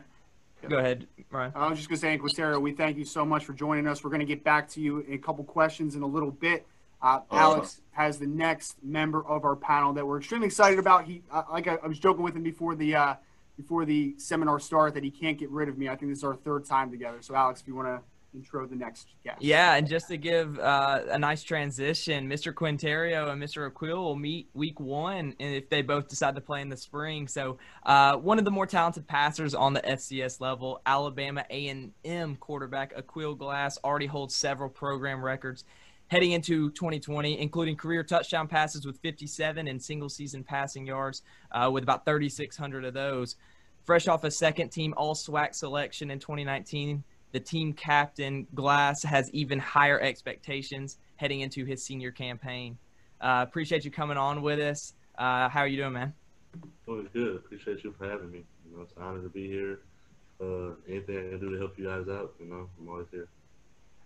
[0.70, 1.52] Go ahead, Ryan.
[1.56, 4.04] I was just going to say, Qwynnterrio, we thank you so much for joining us.
[4.04, 6.66] We're going to get back to you in a couple questions in a little bit.
[7.02, 11.06] Uh, Alex has the next member of our panel that we're extremely excited about.
[11.06, 13.16] He, uh, like I, I, was joking with him before the uh,
[13.56, 15.90] before the seminar start that he can't get rid of me.
[15.90, 17.18] I think this is our third time together.
[17.22, 18.02] So, Alex, if you want to
[18.38, 19.42] intro the next guest.
[19.42, 22.54] Yeah, and just to give uh, a nice transition, Mr.
[22.54, 23.70] Qwynnterrio and Mr.
[23.70, 27.28] Aqeel will meet week one, and if they both decide to play in the spring.
[27.28, 32.96] So, uh, one of the more talented passers on the FCS level, Alabama A&M quarterback
[32.96, 35.64] Aqeel Glass already holds several program records
[36.10, 41.22] heading into 2020, including career touchdown passes with 57 and single season passing yards
[41.52, 43.36] uh, with about 3,600 of those.
[43.84, 47.04] Fresh off a second team All SWAC selection in 2019,
[47.38, 52.80] the team captain Glass has even higher expectations heading into his senior campaign.
[53.22, 54.96] Uh, appreciate you coming on with us.
[55.20, 56.14] Uh, how are you doing, man?
[56.88, 57.36] Doing good.
[57.36, 58.44] Appreciate you for having me.
[58.66, 59.82] You know, it's an honor to be here.
[60.42, 63.28] Uh, anything I can do to help you guys out, you know, I'm always here.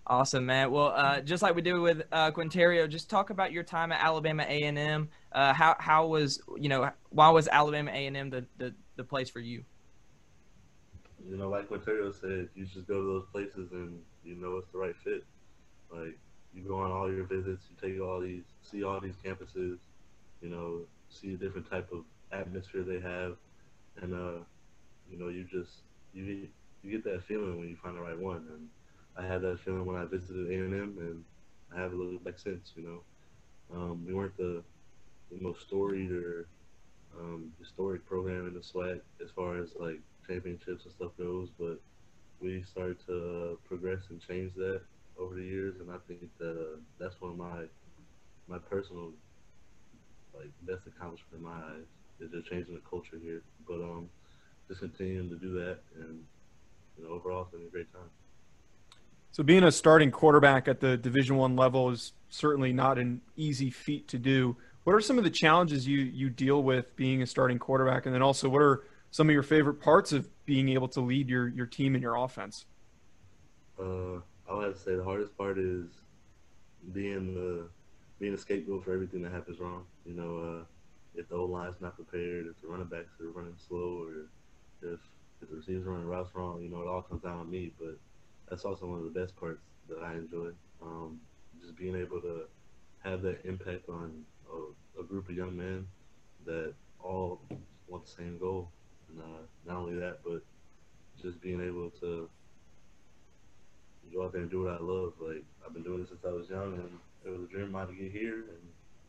[0.07, 0.69] Awesome, man.
[0.69, 4.03] Well, uh, just like we do with uh, Qwynnterrio, just talk about your time at
[4.03, 5.09] Alabama A and M.
[5.31, 9.05] Uh, how how was you know why was Alabama A and M the, the the
[9.05, 9.63] place for you?
[11.31, 14.67] You know, like Qwynnterrio said, you just go to those places and you know it's
[14.73, 15.23] the right fit.
[15.89, 16.17] Like
[16.53, 19.77] you go on all your visits, you take all these, see all these campuses,
[20.41, 23.37] you know, see a different type of atmosphere they have,
[24.01, 24.43] and uh,
[25.09, 25.71] you know, you just
[26.13, 26.49] you
[26.83, 28.67] you get that feeling when you find the right one and
[29.15, 31.23] I had that feeling when I visited A&M, and
[31.73, 32.73] I have it looked back since.
[32.75, 34.63] You know, um, we weren't the,
[35.31, 36.47] the most storied or
[37.19, 41.79] um, historic program in the SWAC as far as like championships and stuff goes, but
[42.39, 44.81] we started to uh, progress and change that
[45.17, 47.65] over the years, and I think that that's one of my
[48.47, 49.12] my personal
[50.34, 51.86] like best accomplishment in my eyes
[52.19, 53.41] is just changing the culture here.
[53.67, 54.10] But um,
[54.67, 56.23] just continuing to do that, and
[56.97, 58.10] you know, overall, it's been a great time.
[59.31, 63.69] So being a starting quarterback at the Division One level is certainly not an easy
[63.69, 64.57] feat to do.
[64.84, 68.15] What are some of the challenges you you deal with being a starting quarterback, and
[68.15, 71.47] then also what are some of your favorite parts of being able to lead your
[71.50, 72.65] your team and your offense?
[73.80, 74.15] Uh,
[74.50, 75.86] I would have to say the hardest part is
[76.93, 77.67] being the
[78.19, 79.86] being a scapegoat for everything that happens wrong.
[80.06, 80.63] You know, uh,
[81.15, 85.00] if the O line's not prepared, if the running backs are running slow, or if
[85.41, 87.74] if the receivers running routes wrong, you know, it all comes down on me.
[87.80, 87.97] But
[88.50, 90.50] that's also one of the best parts that I enjoy.
[90.82, 91.19] Um,
[91.62, 92.43] just being able to
[93.04, 95.88] have that impact on a, a, group of young men
[96.45, 97.41] that all
[97.88, 98.71] want the same goal.
[99.12, 100.41] And uh, not only that, but
[101.21, 102.30] just being able to
[104.13, 105.13] go out there and do what I love.
[105.19, 106.89] Like I've been doing this since I was young, and
[107.26, 108.62] it was a dream of mine to get here, and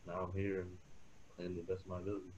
[0.07, 0.69] now I'm here and
[1.35, 2.31] playing the best of my ability.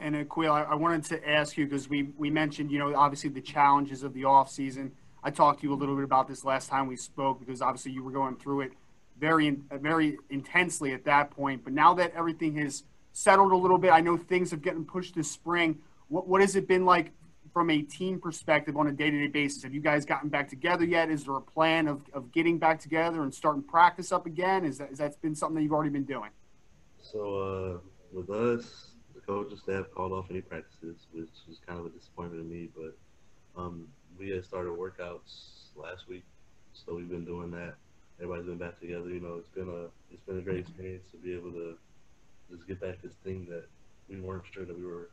[0.00, 3.30] And Aqeel, I, I wanted to ask you because we we mentioned, you know, obviously
[3.30, 4.92] the challenges of the off season.
[5.22, 7.90] I talked to you a little bit about this last time we spoke because obviously
[7.90, 8.72] you were going through it
[9.18, 11.64] very, very intensely at that point.
[11.64, 15.16] But now that everything has settled a little bit, I know things have gotten pushed
[15.16, 15.78] this spring.
[16.08, 17.12] What, what has it been like
[17.52, 19.62] from a team perspective on a day-to-day basis?
[19.62, 21.10] Have you guys gotten back together yet?
[21.10, 24.64] Is there a plan of, of getting back together and starting practice up again?
[24.64, 26.30] Is that, is that been something that you've already been doing?
[27.00, 27.78] So uh,
[28.12, 32.42] with us, the coaching staff called off any practices, which was kind of a disappointment
[32.42, 32.68] to me.
[32.74, 36.24] But um, we had started workouts last week,
[36.72, 37.74] so we've been doing that.
[38.20, 39.08] Everybody's been back together.
[39.08, 41.78] You know, it's been a it's been a great experience to be able to
[42.50, 43.64] just get back this thing that
[44.08, 45.10] we weren't sure that we were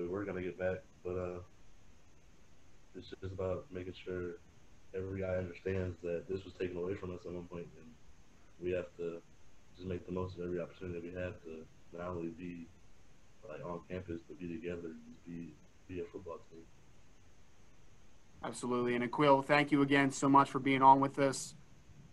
[0.00, 0.78] we were gonna get back.
[1.04, 1.38] But uh,
[2.96, 4.36] it's just about making sure
[4.94, 7.90] every guy understands that this was taken away from us at one point, and
[8.60, 9.20] we have to
[9.76, 11.64] just make the most of every opportunity that we have to
[11.96, 12.66] not only be
[13.48, 15.52] like on campus but be together and be
[15.88, 16.62] be a football team.
[18.44, 18.96] Absolutely.
[18.96, 21.54] And Aqeel, thank you again so much for being on with us.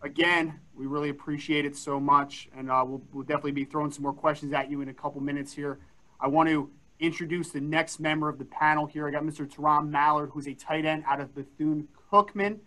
[0.01, 2.49] Again, we really appreciate it so much.
[2.55, 5.21] And uh, we'll, we'll definitely be throwing some more questions at you in a couple
[5.21, 5.79] minutes here.
[6.21, 9.07] I want to introduce the next member of the panel here.
[9.07, 9.47] I got Mr.
[9.47, 12.59] Taron Mallard, who's a tight end out of Bethune Cookman.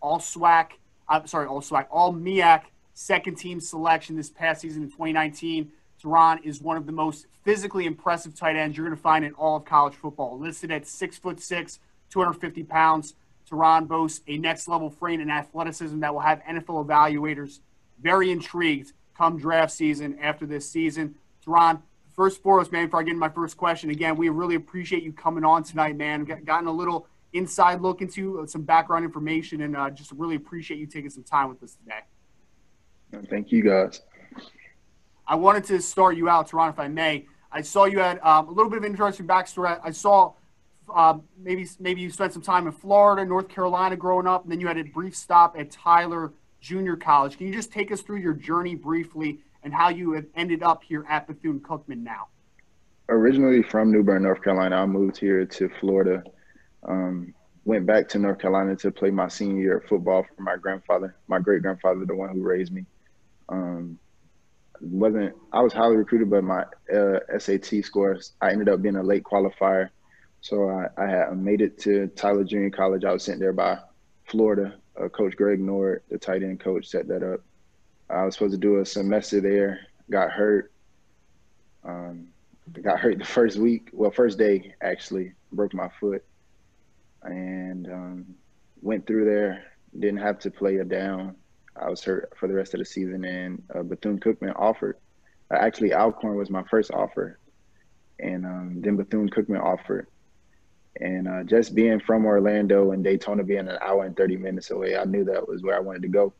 [0.00, 0.72] All SWAC,
[1.08, 2.62] I'm sorry, all SWAC, all MEAC
[2.94, 5.70] second team selection this past season in 2019.
[6.02, 9.32] Taron is one of the most physically impressive tight ends you're going to find in
[9.34, 10.38] all of college football.
[10.38, 11.78] Listed at six foot six,
[12.10, 13.14] 250 pounds.
[13.48, 17.60] Taron boasts a next level frame and athleticism that will have NFL evaluators
[18.00, 21.14] very intrigued come draft season after this season.
[21.44, 21.80] Taron,
[22.18, 25.12] first foremost, man, before I get into my first question, again, we really appreciate you
[25.12, 26.24] coming on tonight, man.
[26.24, 30.86] Gotten a little inside look into some background information and uh, just really appreciate you
[30.86, 33.26] taking some time with us today.
[33.30, 34.00] Thank you, guys.
[35.28, 37.26] I wanted to start you out, Taron, if I may.
[37.52, 39.78] I saw you had um, a little bit of interesting backstory.
[39.82, 40.32] I saw
[40.92, 44.58] uh, maybe maybe you spent some time in Florida, North Carolina growing up, and then
[44.58, 47.38] you had a brief stop at Tyler junior college.
[47.38, 50.82] Can you just take us through your journey briefly and how you have ended up
[50.82, 52.28] here at Bethune Cookman now?
[53.10, 56.22] Originally from New Bern, North Carolina, I moved here to Florida.
[56.84, 57.34] Um,
[57.66, 61.14] went back to North Carolina to play my senior year of football for my grandfather,
[61.26, 62.86] my great grandfather, the one who raised me.
[63.50, 63.98] Um,
[64.80, 69.02] wasn't I was highly recruited, but my uh, SAT scores I ended up being a
[69.02, 69.90] late qualifier,
[70.40, 73.04] so I, I had made it to Tyler Junior College.
[73.04, 73.76] I was sent there by
[74.30, 74.76] Florida.
[74.98, 77.40] Uh, coach Greg Nord, the tight end coach, set that up.
[78.10, 79.80] I was supposed to do a semester there.
[80.10, 80.72] Got hurt.
[81.84, 82.28] Um,
[82.82, 83.90] got hurt the first week.
[83.92, 86.24] Well, first day actually broke my foot,
[87.22, 88.34] and um,
[88.80, 89.64] went through there.
[89.98, 91.36] Didn't have to play a down.
[91.76, 94.98] I was hurt for the rest of the season, and uh, Bethune Cookman offered.
[95.50, 97.38] Uh, actually, Alcorn was my first offer,
[98.18, 100.08] and um, then Bethune Cookman offered.
[101.00, 104.96] And uh, just being from Orlando and Daytona being an hour and 30 minutes away,
[104.96, 106.32] I knew that was where I wanted to go.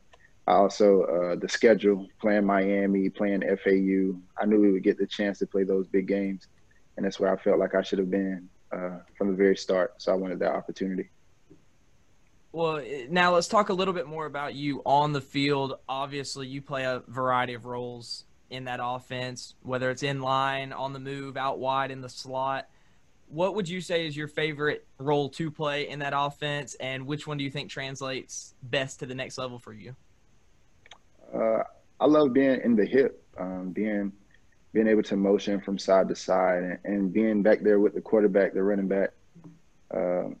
[0.49, 5.37] Also, uh, the schedule, playing Miami, playing FAU, I knew we would get the chance
[5.39, 6.47] to play those big games.
[6.97, 10.01] And that's where I felt like I should have been uh, from the very start.
[10.01, 11.09] So I wanted that opportunity.
[12.51, 15.75] Well, now let's talk a little bit more about you on the field.
[15.87, 20.93] Obviously, you play a variety of roles in that offense, whether it's in line, on
[20.93, 22.67] the move, out wide, in the slot.
[23.27, 27.27] What would you say is your favorite role to play in that offense, and which
[27.27, 29.95] one do you think translates best to the next level for you?
[31.33, 31.63] Uh,
[31.99, 34.11] I love being in the hip, um, being
[34.71, 38.01] being able to motion from side to side, and, and being back there with the
[38.01, 39.11] quarterback, the running back.
[39.91, 40.35] Um,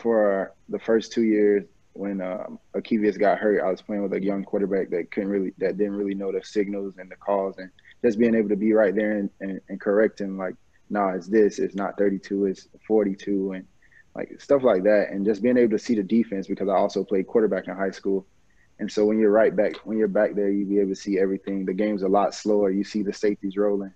[0.00, 4.22] for the first two years when um, Akevious got hurt, I was playing with a
[4.22, 7.70] young quarterback that couldn't really, that didn't really know the signals and the calls, and
[8.02, 10.54] just being able to be right there and, and, and correct him, like,
[10.90, 13.66] nah, it's this, it's not 32, it's 42, and
[14.14, 17.04] like stuff like that, and just being able to see the defense because I also
[17.04, 18.26] played quarterback in high school,
[18.82, 21.16] and so when you're right back, when you're back there, you be able to see
[21.16, 21.64] everything.
[21.64, 22.68] The game's a lot slower.
[22.68, 23.94] You see the safeties rolling,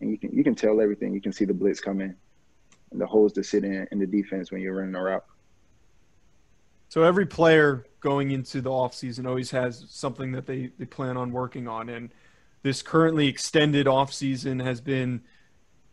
[0.00, 1.14] and you can you can tell everything.
[1.14, 2.12] You can see the blitz coming
[2.90, 5.24] and the holes to sit in in the defense when you're running a route.
[6.88, 11.30] So every player going into the offseason always has something that they, they plan on
[11.30, 11.88] working on.
[11.88, 12.10] And
[12.64, 15.22] this currently extended offseason has been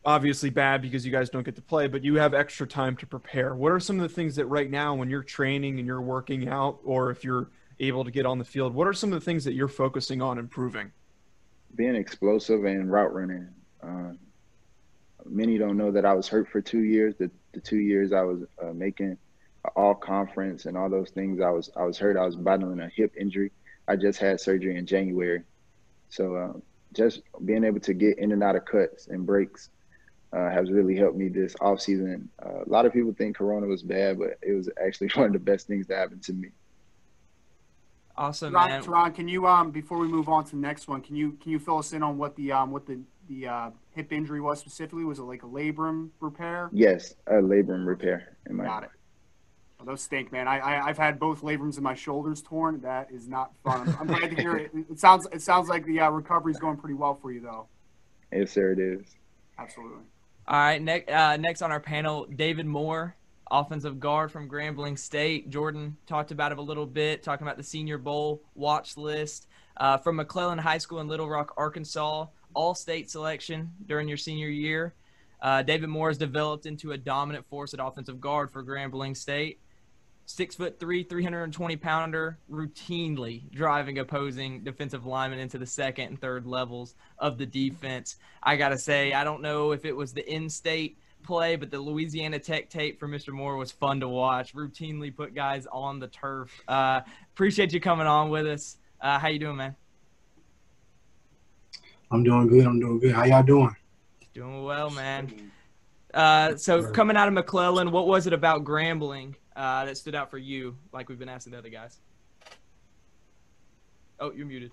[0.04, 3.06] obviously bad because you guys don't get to play, but you have extra time to
[3.06, 3.54] prepare.
[3.54, 6.50] What are some of the things that right now when you're training and you're working
[6.50, 9.26] out or if you're able to get on the field, what are some of the
[9.26, 10.92] things that you're focusing on improving?
[11.76, 13.50] Being explosive and route running.
[13.82, 14.14] Uh,
[15.26, 17.16] many don't know that I was hurt for two years.
[17.18, 19.18] The, the two years I was uh, making
[19.76, 22.18] all conference and all those things, I was I was hurt.
[22.18, 23.52] I was battling a hip injury.
[23.88, 25.44] I just had surgery in January,
[26.10, 26.54] so uh,
[26.94, 29.70] just being able to get in and out of cuts and breaks
[30.34, 32.30] uh, has really helped me this off season.
[32.44, 35.34] Uh, a lot of people think Corona was bad, but it was actually one of
[35.34, 36.50] the best things that happened to me.
[38.15, 38.84] Awesome, Ron, man.
[38.84, 41.52] Taron, can you um before we move on to the next one, can you can
[41.52, 42.99] you fill us in on what the um what the
[43.30, 45.04] the uh, hip injury was specifically?
[45.04, 46.69] Was it like a labrum repair?
[46.71, 48.38] Yes, a labrum repair.
[48.47, 48.89] In my Got it.
[49.78, 50.47] Well, those stink, man.
[50.47, 52.82] I, I I've had both labrums in my shoulders torn.
[52.82, 53.88] That is not fun.
[53.88, 54.71] I'm, I'm glad to hear it.
[54.91, 57.67] It sounds it sounds like the uh, recovery is going pretty well for you, though.
[58.32, 59.06] Yes, sir, it is.
[59.58, 60.04] Absolutely.
[60.47, 63.15] All right, next uh, next on our panel, David Moore,
[63.54, 65.50] offensive guard from Grambling State.
[65.50, 69.98] Jordan talked about it a little bit, talking about the Senior Bowl watch list uh,
[69.98, 72.26] from McClellan High School in Little Rock, Arkansas.
[72.56, 74.94] All state selection during your senior year.
[75.42, 79.60] Uh, David Moore has developed into a dominant force at offensive guard for Grambling State.
[80.26, 86.46] Six foot three, 320 pounder, routinely driving opposing defensive linemen into the second and third
[86.46, 88.16] levels of the defense.
[88.42, 91.72] I got to say, I don't know if it was the in state play, but
[91.72, 93.30] the Louisiana Tech tape for Mr.
[93.34, 94.54] Moore was fun to watch.
[94.54, 96.52] Routinely put guys on the turf.
[96.68, 97.02] Uh,
[97.34, 98.78] appreciate you coming on with us.
[99.02, 99.76] Uh, how you doing, man?
[102.12, 102.66] I'm doing good.
[102.66, 103.14] I'm doing good.
[103.14, 103.76] How y'all doing?
[104.34, 105.52] Doing well, man.
[106.14, 110.30] Uh, so coming out of McClellan, what was it about Grambling uh, that stood out
[110.30, 110.78] for you?
[110.92, 112.00] Like we've been asking the other guys.
[114.20, 114.72] Oh, you're muted.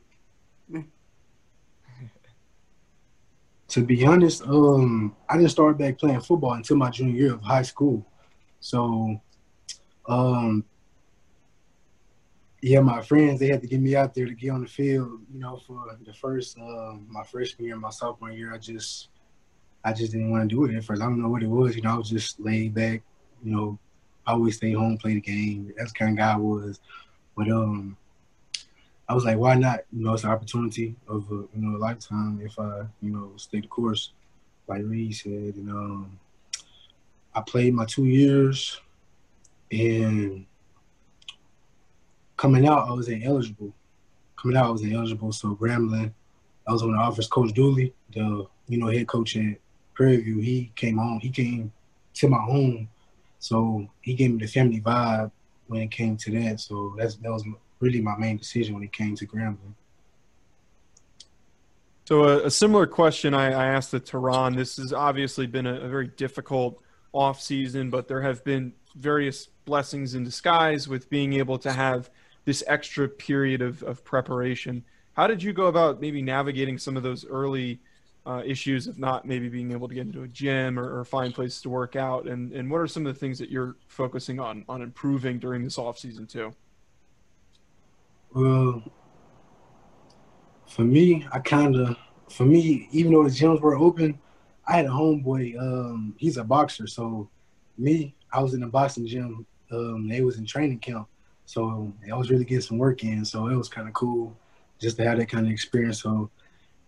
[3.71, 7.43] To be honest, um, I didn't start back playing football until my junior year of
[7.43, 8.05] high school.
[8.59, 9.21] So,
[10.09, 10.65] um,
[12.63, 15.21] yeah, my friends they had to get me out there to get on the field.
[15.33, 19.09] You know, for the first uh, my freshman year, my sophomore year, I just
[19.85, 21.01] I just didn't want to do it at first.
[21.01, 21.77] I don't know what it was.
[21.77, 23.03] You know, I was just laid back.
[23.43, 23.79] You know,
[24.27, 25.73] I always stay home, play the game.
[25.77, 26.81] That's the kind of guy I was.
[27.37, 27.97] But um,
[29.11, 29.81] I was like, why not?
[29.93, 33.33] You know, it's an opportunity of a you know a lifetime if I you know
[33.35, 34.13] stay the course,
[34.69, 35.57] like Reid said.
[35.57, 36.21] And um,
[37.35, 38.81] I played my two years,
[39.73, 40.47] and
[42.37, 43.75] coming out I was ineligible.
[44.41, 45.33] coming out, I was ineligible.
[45.33, 46.13] So Grambling,
[46.69, 49.57] I was when the offers Coach Dooley, the you know head coach at
[49.93, 50.39] Prairie View.
[50.39, 51.19] He came home.
[51.19, 51.73] He came
[52.15, 52.89] to my home,
[53.41, 55.33] so he gave me the family vibe
[55.67, 56.61] when it came to that.
[56.61, 57.45] So that's that was
[57.81, 59.74] really my main decision when it came to Grambling.
[62.05, 64.57] So a, a similar question I, I, asked the Taron.
[64.57, 69.49] This has obviously been a, a very difficult off season, but there have been various
[69.64, 72.11] blessings in disguise with being able to have
[72.45, 74.85] this extra period of, of preparation.
[75.12, 77.78] How did you go about maybe navigating some of those early
[78.26, 81.35] uh, issues of not maybe being able to get into a gym or, or, find
[81.35, 82.26] places to work out?
[82.26, 85.64] And, and what are some of the things that you're focusing on on improving during
[85.64, 86.53] this off season too?
[88.33, 88.83] Well,
[90.68, 91.97] for me, I kind of,
[92.31, 94.18] for me, even though the gyms were open,
[94.66, 95.59] I had a homeboy.
[95.59, 97.28] Um, he's a boxer, so
[97.76, 99.47] me, I was in the boxing gym.
[99.72, 101.09] Um, they was in training camp,
[101.45, 103.24] so I was really getting some work in.
[103.24, 104.37] So it was kind of cool
[104.81, 106.01] just to have that kind of experience.
[106.01, 106.31] So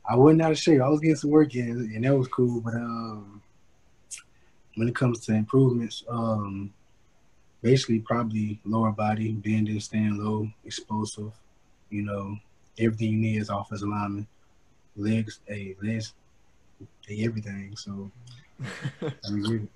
[0.08, 0.80] I wasn't out of shape.
[0.80, 2.60] I was getting some work in, and that was cool.
[2.60, 3.42] But um,
[4.76, 6.72] when it comes to improvements, um,
[7.62, 11.32] basically probably lower body, bending, staying low, explosive.
[11.90, 12.36] You know,
[12.78, 14.26] everything you need is offensive lineman.
[14.96, 16.12] Legs, hey, legs,
[17.06, 17.76] hey, everything.
[17.76, 18.10] So,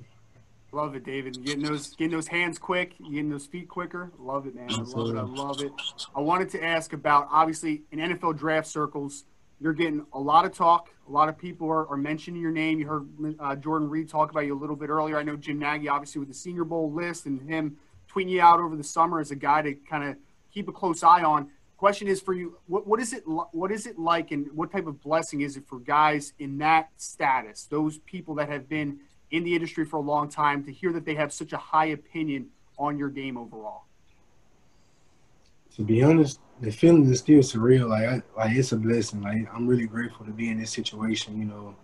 [0.73, 1.43] Love it, David.
[1.43, 4.11] Getting those, getting those hands quick, getting those feet quicker.
[4.19, 4.69] Love it, man.
[4.71, 5.17] I love it.
[5.17, 5.73] I love it.
[6.15, 9.25] I wanted to ask about obviously in NFL draft circles,
[9.61, 10.91] you're getting a lot of talk.
[11.09, 12.79] A lot of people are, are mentioning your name.
[12.79, 15.17] You heard uh, Jordan Reid talk about you a little bit earlier.
[15.17, 17.77] I know Jim Nagy, obviously, with the Senior Bowl list and him
[18.11, 20.17] tweeting you out over the summer as a guy to kind of
[20.53, 21.49] keep a close eye on.
[21.77, 23.23] Question is for you: what, what is it?
[23.27, 26.89] What is it like, and what type of blessing is it for guys in that
[26.97, 27.65] status?
[27.65, 28.99] Those people that have been
[29.31, 31.87] in the industry for a long time to hear that they have such a high
[31.87, 32.49] opinion
[32.79, 33.85] on your game overall.
[35.77, 37.89] To be honest, the feeling is still surreal.
[37.89, 39.23] Like, I, like it's a blessing.
[39.23, 41.39] Like, I'm really grateful to be in this situation.
[41.39, 41.77] You know,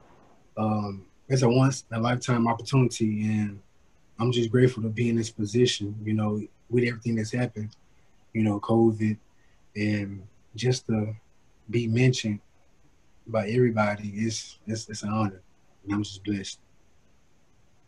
[0.57, 3.61] um, it's a once in a lifetime opportunity, and
[4.18, 7.70] I'm just grateful to be in this position, you know, with everything that's happened,
[8.33, 9.16] you know, COVID,
[9.77, 10.23] and
[10.55, 11.14] just to
[11.70, 12.41] be mentioned
[13.27, 15.43] by everybody is it's, it's an honor.
[15.85, 16.59] And I'm just blessed.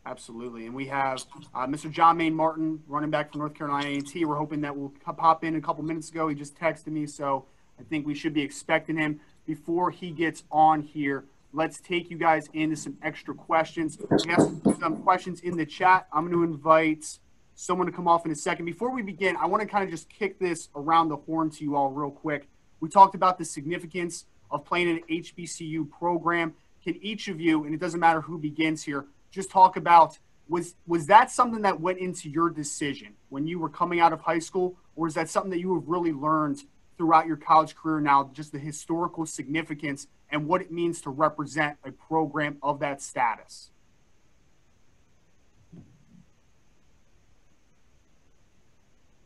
[0.07, 1.25] Absolutely, and we have
[1.55, 1.91] uh, Mr.
[1.91, 4.25] Jah-Maine Martin, running back from North Carolina A&T.
[4.27, 6.29] We're hoping that will pop in a couple minutes ago.
[6.29, 7.47] He just texted me, so
[7.81, 11.25] I think we should be expecting him before he gets on here
[11.55, 13.97] let's take you guys into some extra questions.
[14.11, 14.43] We have
[14.81, 16.07] some questions in the chat.
[16.13, 17.19] I'm going to invite
[17.55, 18.65] someone to come off in a second.
[18.67, 21.65] Before we begin, I want to kind of just kick this around the horn to
[21.65, 22.49] you all real quick.
[22.81, 26.55] We talked about the significance of playing an HBCU program.
[26.83, 30.19] Can each of you, and it doesn't matter who begins here, just talk about
[30.49, 34.21] was was that something that went into your decision when you were coming out of
[34.21, 36.63] high school, or is that something that you have really learned
[36.97, 41.77] throughout your college career now, just the historical significance and what it means to represent
[41.85, 43.71] a program of that status?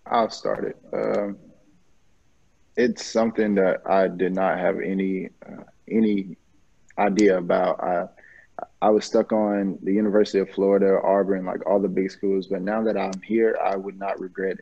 [0.07, 0.77] I'll start it.
[0.93, 1.37] Um,
[2.77, 6.37] it's something that I did not have any uh, any
[6.97, 7.83] idea about.
[7.83, 8.07] I
[8.81, 12.47] I was stuck on the University of Florida, Auburn, like all the big schools.
[12.47, 14.59] But now that I'm here, I would not regret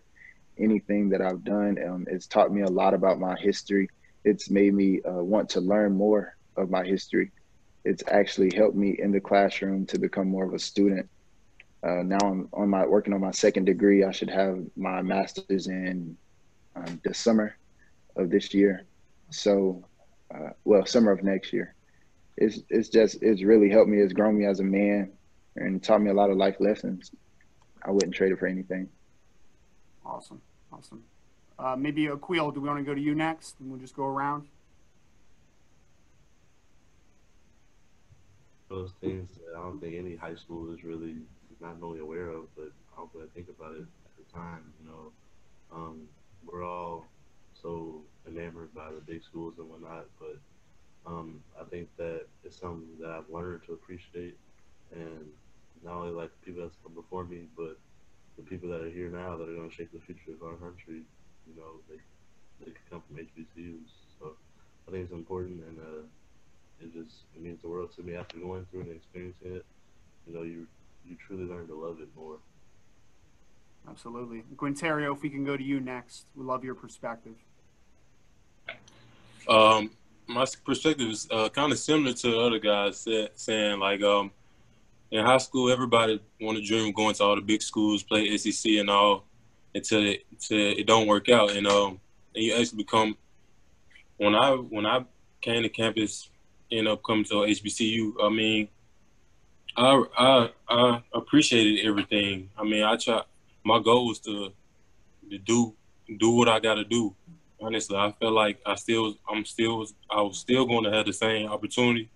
[0.58, 1.78] anything that I've done.
[1.86, 3.90] Um, it's taught me a lot about my history.
[4.24, 7.30] It's made me uh, want to learn more of my history.
[7.84, 11.08] It's actually helped me in the classroom to become more of a student.
[11.82, 14.02] Uh, now I'm on my working on my second degree.
[14.02, 16.16] I should have my master's in
[16.74, 17.56] um, the summer
[18.16, 18.84] of this year.
[19.30, 19.84] So,
[20.34, 21.75] uh, well, summer of next year.
[22.36, 23.98] It's it's just it's really helped me.
[23.98, 25.12] It's grown me as a man
[25.56, 27.10] and taught me a lot of life lessons.
[27.82, 28.88] I wouldn't trade it for anything.
[30.04, 30.40] Awesome,
[30.72, 31.02] awesome.
[31.58, 34.04] Uh, maybe Aqeel, do we want to go to you next, and we'll just go
[34.04, 34.46] around?
[38.68, 41.16] those things that I don't think any high school is really
[41.60, 44.72] not only aware of, but how could I think about it at the time?
[44.80, 45.12] You know,
[45.72, 46.02] um,
[46.44, 47.06] we're all
[47.62, 50.36] so enamored by the big schools and whatnot, but
[51.06, 54.36] um, I think that it's something that I've learned to appreciate,
[54.92, 55.26] and
[55.84, 57.78] not only like the people that's come before me, but
[58.36, 60.56] the people that are here now that are going to shape the future of our
[60.56, 61.02] country.
[61.46, 61.96] You know, they
[62.64, 64.32] they come from HBCUs, so
[64.88, 65.78] I think it's important and.
[65.78, 66.02] Uh,
[66.80, 69.64] it just it means the world to me after going through and experiencing it.
[70.26, 70.66] You know, you
[71.08, 72.38] you truly learn to love it more.
[73.88, 75.14] Absolutely, Qwynnterrio.
[75.14, 77.36] If we can go to you next, we love your perspective.
[79.48, 79.90] Um,
[80.26, 84.30] my perspective is uh, kind of similar to the other guys saying like um,
[85.10, 88.36] in high school everybody want to dream of going to all the big schools, play
[88.36, 89.24] SEC and all,
[89.74, 92.00] until it, until it don't work out, and um,
[92.34, 93.16] and you actually become
[94.16, 95.04] when I when I
[95.40, 96.28] came to campus,
[96.70, 98.14] ended up coming to HBCU.
[98.22, 98.68] I mean,
[99.76, 102.50] I I I appreciated everything.
[102.58, 103.22] I mean, I try.
[103.64, 104.52] My goal was to
[105.30, 105.74] to do
[106.18, 107.14] do what I got to do.
[107.60, 111.12] Honestly, I felt like I still I'm still I was still going to have the
[111.12, 112.10] same opportunity.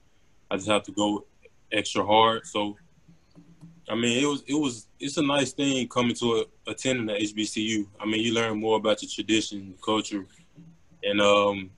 [0.51, 1.25] I just have to go
[1.73, 2.47] extra hard.
[2.47, 2.77] So,
[3.89, 7.15] I mean, it was it was it's a nice thing coming to a, attending the
[7.15, 7.87] HBCU.
[7.99, 10.27] I mean, you learn more about your tradition, culture,
[11.03, 11.71] and um,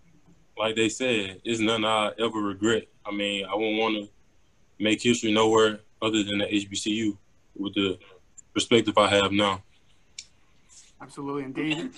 [0.58, 2.86] like they said, it's nothing I ever regret.
[3.06, 4.08] I mean, I won't want to
[4.78, 7.16] make history nowhere other than the HBCU
[7.56, 7.98] with the
[8.52, 9.62] perspective I have now.
[11.00, 11.52] Absolutely.
[11.52, 11.90] David?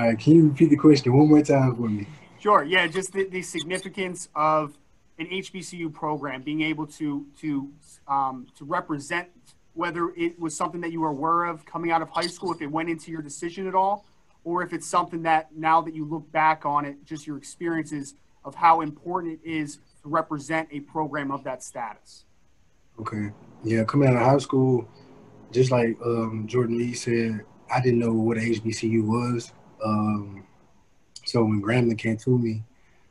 [0.00, 2.06] All right, can you repeat the question one more time for me?
[2.38, 2.64] Sure.
[2.64, 4.78] Yeah, just the, the significance of
[5.18, 7.70] an HBCU program being able to to
[8.08, 9.28] um, to represent
[9.74, 12.62] whether it was something that you were aware of coming out of high school, if
[12.62, 14.06] it went into your decision at all,
[14.42, 18.14] or if it's something that now that you look back on it, just your experiences
[18.42, 22.24] of how important it is to represent a program of that status.
[22.98, 23.32] Okay.
[23.64, 24.88] Yeah, coming out of high school,
[25.52, 29.52] just like um, Jordan Lee said, I didn't know what a HBCU was.
[29.84, 30.46] Um,
[31.24, 32.62] so when Grambling came to me,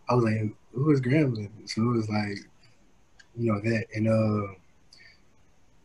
[0.10, 1.50] I was like, who is Grambling?
[1.66, 2.38] So it was like,
[3.36, 3.86] you know, that.
[3.96, 4.54] And, uh,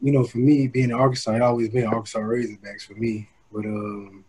[0.01, 3.29] you know, for me, being in Arkansas, it always been Arkansas Razorbacks for me.
[3.53, 4.25] But, um,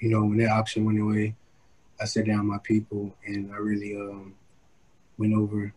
[0.00, 1.34] you know, when that option went away,
[2.00, 4.34] I sat down my people and I really um,
[5.18, 5.72] went over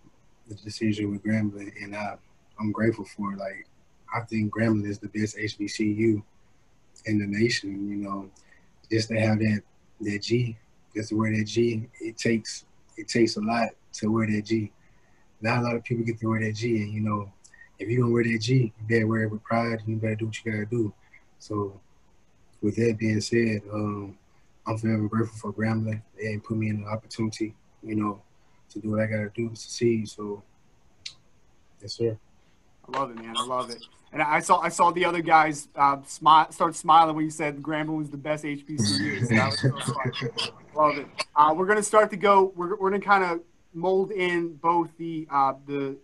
[0.47, 1.71] the decision with Grambling.
[1.81, 2.17] And I,
[2.59, 3.39] I'm grateful for it.
[3.39, 3.67] Like,
[4.13, 6.21] I think Grambling is the best HBCU
[7.05, 7.89] in the nation.
[7.89, 8.29] You know,
[8.93, 9.61] just to have that
[10.01, 10.55] that G,
[10.95, 12.65] just to wear that G, it takes
[12.95, 14.71] it takes a lot to wear that G.
[15.41, 17.31] Not a lot of people get to wear that G, and you know,
[17.79, 19.79] if you're gonna wear that G, you better wear it with pride.
[19.79, 20.93] And you better do what you gotta do.
[21.39, 21.79] So,
[22.61, 24.17] with that being said, um,
[24.65, 26.01] I'm forever grateful for Grambling.
[26.17, 28.21] They put me in the opportunity, you know,
[28.69, 30.07] to do what I gotta do to succeed.
[30.07, 30.43] So,
[31.81, 32.17] yes, sir.
[32.87, 33.35] I love it, man.
[33.35, 33.83] I love it.
[34.13, 37.61] And I saw I saw the other guys uh, smile, start smiling when you said
[37.63, 39.27] Grambling was the best HBCU.
[39.27, 39.33] So
[40.75, 41.07] Love it.
[41.35, 42.53] Uh, we're gonna start to go.
[42.55, 43.41] We're, we're gonna kind of
[43.73, 45.97] mold in both the uh, the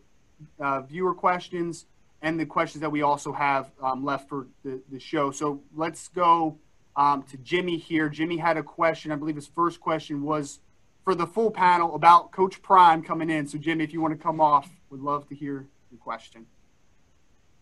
[0.60, 1.86] uh, viewer questions
[2.24, 5.30] and the questions that we also have um, left for the, the show.
[5.30, 6.58] So let's go
[6.96, 8.10] um, to Jimmy here.
[8.10, 9.12] Jimmy had a question.
[9.12, 10.60] I believe his first question was
[11.04, 13.48] for the full panel about Coach Prime coming in.
[13.48, 16.48] So Jimmy, if you want to come off, would love to hear your question.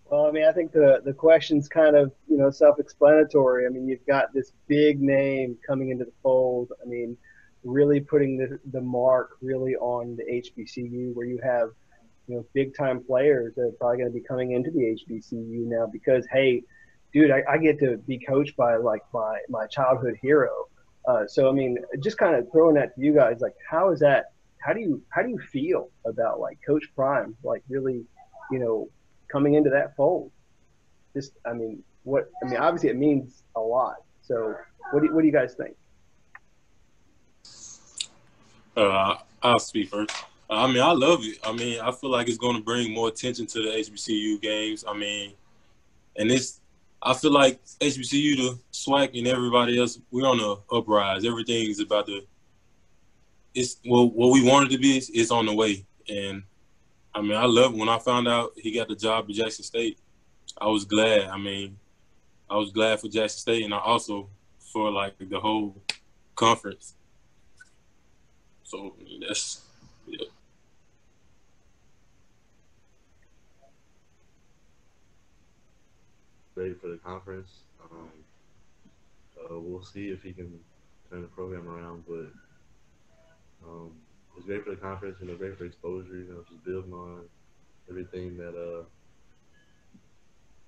[0.09, 3.65] Well, I mean, I think the the question's kind of you know self-explanatory.
[3.65, 6.71] I mean, you've got this big name coming into the fold.
[6.81, 7.17] I mean,
[7.63, 11.71] really putting the the mark really on the HBCU, where you have
[12.27, 15.65] you know big time players that are probably going to be coming into the HBCU
[15.65, 16.63] now because hey,
[17.13, 20.67] dude, I, I get to be coached by like my my childhood hero.
[21.05, 23.99] Uh, so I mean, just kind of throwing that to you guys, like, how is
[23.99, 24.31] that?
[24.59, 28.05] How do you how do you feel about like Coach Prime, like really,
[28.51, 28.89] you know,
[29.31, 30.31] coming into that fold.
[31.13, 32.29] Just, I mean, what?
[32.43, 33.95] I mean, obviously it means a lot.
[34.21, 34.55] So,
[34.91, 35.75] what do what do you guys think?
[38.75, 40.11] Uh, I'll speak first.
[40.49, 41.39] I mean, I love it.
[41.43, 44.85] I mean, I feel like it's going to bring more attention to the HBCU games.
[44.87, 45.33] I mean,
[46.15, 46.61] and it's,
[47.01, 51.25] I feel like HBCU, the SWAC, and everybody else, we're on the uprise.
[51.25, 52.25] Everything's about the,
[53.53, 55.85] it's well, what we wanted to be is on the way.
[56.07, 56.43] And
[57.17, 59.97] I mean, I love when I found out he got the job at Jackson State.
[60.61, 61.23] I was glad.
[61.29, 61.75] I mean,
[62.47, 65.81] I was glad for Jackson State, and I also for like the whole
[66.35, 66.93] conference.
[68.65, 68.93] So
[69.27, 69.63] that's
[70.05, 70.27] yeah.
[76.53, 77.61] Ready for the conference.
[77.83, 78.09] Um,
[79.43, 80.59] uh, we'll see if he can
[81.09, 82.27] turn the program around, but
[83.67, 83.91] um,
[84.37, 87.21] it's great for the conference, you know, great for exposure, you know, just building on
[87.89, 88.83] everything that uh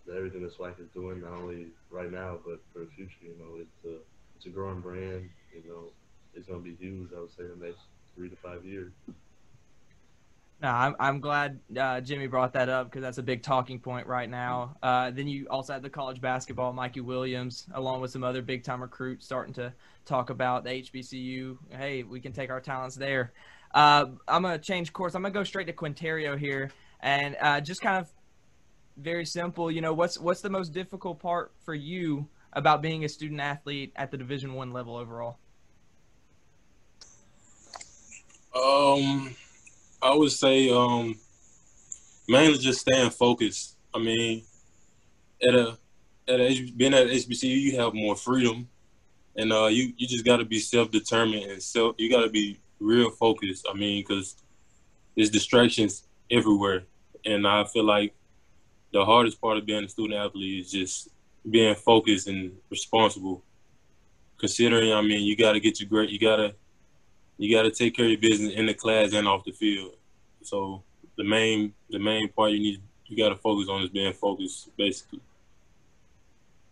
[0.07, 3.22] that everything that SWAC is doing, not only right now but for the future.
[3.22, 3.99] You know, it's a
[4.36, 5.30] it's a growing brand.
[5.53, 5.91] You know,
[6.34, 7.09] it's gonna be huge.
[7.15, 7.82] I would say in the next
[8.15, 8.91] three to five years.
[10.61, 14.07] No, I'm, I'm glad uh, Jimmy brought that up because that's a big talking point
[14.07, 14.76] right now.
[14.84, 18.65] Uh, then you also had the college basketball, Mikey Williams, along with some other big
[18.65, 19.72] time recruits starting to
[20.03, 21.57] talk about the HBCU.
[21.70, 23.32] Hey, we can take our talents there.
[23.74, 25.15] Uh, I'm gonna change course.
[25.15, 28.11] I'm gonna go straight to Qwynnterrio here, and uh, just kind of
[28.97, 29.70] very simple.
[29.70, 33.93] You know, what's what's the most difficult part for you about being a student athlete
[33.95, 35.38] at the Division One level overall?
[38.55, 39.36] Um,
[40.01, 41.15] I would say um,
[42.28, 43.78] mainly just staying focused.
[43.93, 44.43] I mean,
[45.47, 45.78] at a
[46.28, 48.67] at a, being at HBCU, you have more freedom,
[49.36, 51.95] and uh, you you just got to be self determined and self.
[51.99, 53.63] You got to be real focus.
[53.69, 54.36] I mean, because
[55.15, 56.84] there's distractions everywhere,
[57.25, 58.13] and I feel like
[58.91, 61.09] the hardest part of being a student athlete is just
[61.49, 63.43] being focused and responsible.
[64.38, 66.55] Considering, I mean, you got to get your great, you gotta,
[67.38, 69.95] you gotta take care of your business in the class and off the field.
[70.41, 70.84] So
[71.17, 74.75] the main, the main part you need, you got to focus on is being focused,
[74.77, 75.19] basically.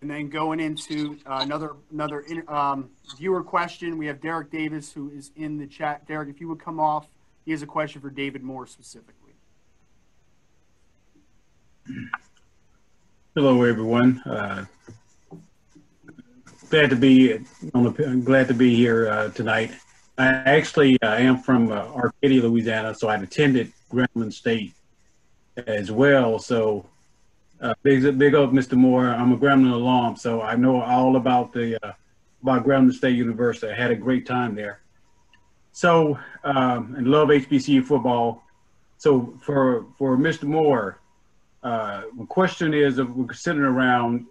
[0.02, 4.92] And then going into uh, another another in, um, viewer question, we have Derek Davis
[4.92, 6.08] who is in the chat.
[6.08, 7.08] Derek, if you would come off,
[7.46, 9.34] he has a question for David Moore specifically.
[13.34, 14.22] Hello, everyone.
[14.24, 14.66] Uh,
[16.70, 17.40] glad to be
[17.74, 19.72] on the, glad to be here uh, tonight.
[20.18, 24.74] I actually uh, am from uh, Arcadia, Louisiana, so I attended Grambling State
[25.56, 26.40] as well.
[26.40, 26.86] So
[27.62, 28.74] uh, big big up, Mr.
[28.74, 29.10] Moore.
[29.10, 31.94] I'm a Grambling alum, so I know all about the uh,
[32.44, 33.72] about Grambling State University.
[33.72, 34.82] I had a great time there.
[35.72, 38.44] So um, and love HBCU football.
[38.98, 40.44] So for for Mr.
[40.44, 41.00] Moore,
[41.64, 44.26] uh, the question is, if we're sitting around,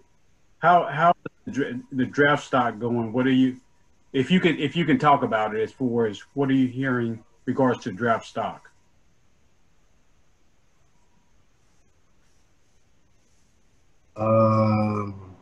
[0.58, 1.12] how how
[1.46, 3.12] the draft stock going?
[3.12, 3.60] What are you,
[4.12, 6.68] if you can if you can talk about it as far as what are you
[6.68, 8.70] hearing regards to draft stock?
[14.16, 15.36] Um,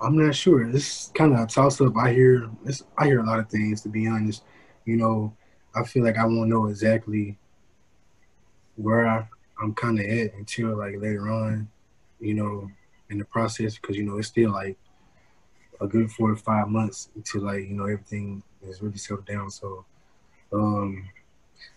[0.00, 0.68] I'm not sure.
[0.68, 1.96] It's kind of a toss up.
[1.96, 2.82] I hear this.
[2.98, 3.82] I hear a lot of things.
[3.82, 4.42] To be honest,
[4.84, 5.34] you know,
[5.74, 7.38] I feel like I won't know exactly
[8.76, 9.28] where I,
[9.60, 11.68] I'm kind of at until like later on,
[12.20, 12.70] you know,
[13.10, 14.76] in the process because you know it's still like
[15.80, 19.50] a good four to five months until like you know everything is really settled down.
[19.50, 19.84] So,
[20.52, 21.08] um,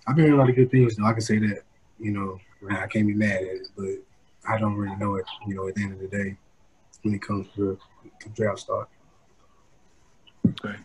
[0.07, 0.95] I've been hearing a lot of good things.
[0.95, 1.61] Though I can say that,
[1.99, 2.39] you know,
[2.71, 3.95] I can't be mad at it, but
[4.47, 6.37] I don't really know it, you know, at the end of the day
[7.03, 7.77] when it comes to
[8.23, 8.89] the draft stock.
[10.47, 10.75] Okay.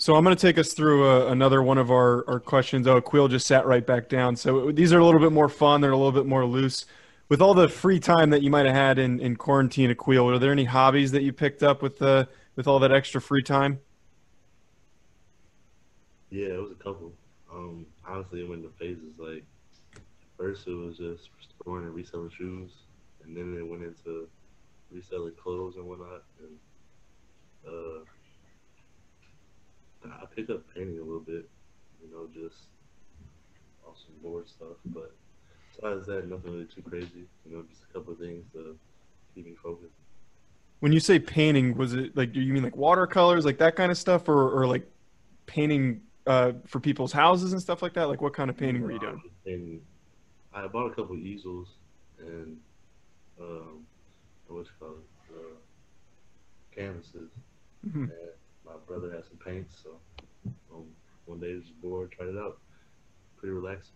[0.00, 2.86] So I'm going to take us through a, uh, another one of our, our questions.
[2.86, 4.36] Oh, Quill just sat right back down.
[4.36, 5.80] So these are a little bit more fun.
[5.80, 6.86] They're a little bit more loose.
[7.28, 10.38] With all the free time that you might have had in, in quarantine, Quill, are
[10.38, 13.80] there any hobbies that you picked up with the with all that extra free time?
[16.30, 17.12] Yeah, it was a couple.
[17.52, 19.18] Um, honestly, it went in phases.
[19.18, 19.44] Like
[20.38, 22.70] first, it was just restoring and reselling shoes
[23.28, 24.28] and then it went into
[24.90, 26.24] reselling clothes and whatnot.
[26.40, 26.56] And
[27.66, 28.00] uh,
[30.10, 31.48] I picked up painting a little bit,
[32.02, 32.56] you know, just
[33.86, 34.76] off some board stuff.
[34.86, 35.14] But
[35.74, 37.26] besides that, nothing really too crazy.
[37.46, 38.76] You know, just a couple of things to
[39.34, 39.92] keep me focused.
[40.80, 43.90] When you say painting, was it like do you mean like watercolors, like that kind
[43.90, 44.88] of stuff, or or like
[45.46, 48.08] painting uh, for people's houses and stuff like that?
[48.08, 49.20] Like what kind of painting were you doing?
[49.44, 49.80] And
[50.54, 51.68] I bought a couple easels
[52.20, 52.58] and
[53.40, 53.84] um,
[54.48, 54.94] what you call
[55.30, 55.56] uh,
[56.74, 57.30] canvases.
[57.86, 58.04] Mm-hmm.
[58.04, 58.10] And
[58.64, 59.90] my brother had some paints, so
[60.72, 60.84] um,
[61.26, 62.58] one day I was bored, tried it out.
[63.36, 63.94] Pretty relaxing.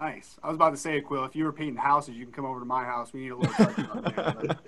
[0.00, 0.36] Nice.
[0.42, 2.58] I was about to say, Quill, if you were painting houses, you can come over
[2.58, 3.12] to my house.
[3.12, 4.58] We need a little there.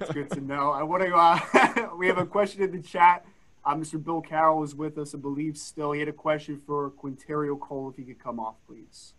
[0.00, 0.70] It's good to know.
[0.70, 1.14] I want to.
[1.14, 3.24] Uh, we have a question in the chat.
[3.64, 4.02] Uh, Mr.
[4.02, 5.56] Bill Carroll is with us, I believe.
[5.56, 7.90] Still, he had a question for Qwynnterrio Cole.
[7.90, 9.14] If he could come off, please.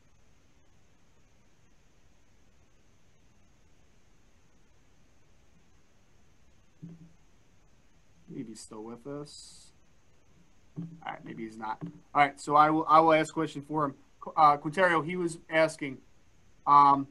[8.29, 9.71] Maybe he's still with us.
[11.05, 11.81] All right, maybe he's not.
[12.13, 13.95] All right, so I will I will ask a question for him.
[14.35, 15.97] Uh, Qwynnterrio, he was asking,
[16.67, 17.07] um,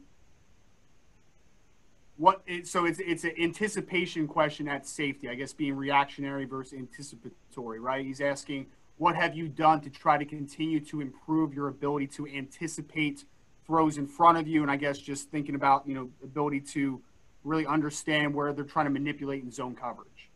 [2.16, 2.42] what?
[2.64, 8.04] so it's it's an anticipation question at safety, I guess, being reactionary versus anticipatory, right?
[8.04, 8.66] He's asking,
[8.98, 13.24] what have you done to try to continue to improve your ability to anticipate
[13.66, 17.00] throws in front of you, and I guess just thinking about you know ability to
[17.44, 20.27] really understand where they're trying to manipulate in zone coverage.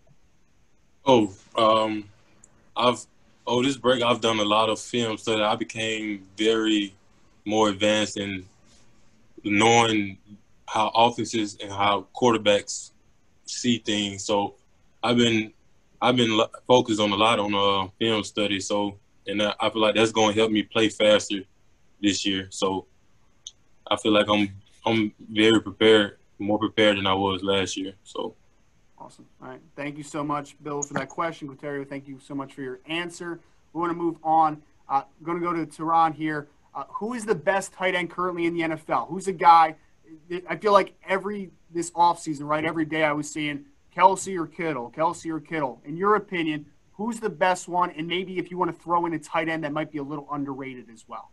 [1.05, 2.05] Oh, um,
[2.77, 3.05] I've
[3.47, 5.43] oh this break I've done a lot of film study.
[5.43, 6.95] I became very
[7.45, 8.45] more advanced in
[9.43, 10.19] knowing
[10.69, 12.93] how offenses and how quarterbacks
[13.47, 14.25] see things.
[14.25, 14.55] So
[15.03, 15.53] I've been
[16.01, 18.61] I've been focused on a lot on uh, film study.
[18.61, 21.41] So and I feel like that's going to help me play faster
[22.01, 22.47] this year.
[22.51, 22.87] So
[23.91, 24.49] I feel like I'm
[24.87, 27.95] I'm very prepared, more prepared than I was last year.
[28.05, 28.35] So
[29.05, 29.27] Awesome.
[29.43, 29.61] All right.
[29.75, 31.49] Thank you so much, Bill, for that question.
[31.49, 33.41] Qwynnterrio, thank you so much for your answer.
[33.73, 34.63] We want to move on.
[34.89, 36.47] Uh, going to go to Taron here.
[36.73, 39.09] Uh, who is the best tight end currently in the NFL?
[39.09, 39.75] Who's a guy?
[40.49, 42.65] I feel like every this offseason, right?
[42.65, 43.65] Every day I was seeing
[43.97, 45.83] Kelce or Kittle, Kelce or Kittle.
[45.85, 47.91] In your opinion, who's the best one?
[47.91, 50.05] And maybe if you want to throw in a tight end that might be a
[50.05, 51.33] little underrated as well.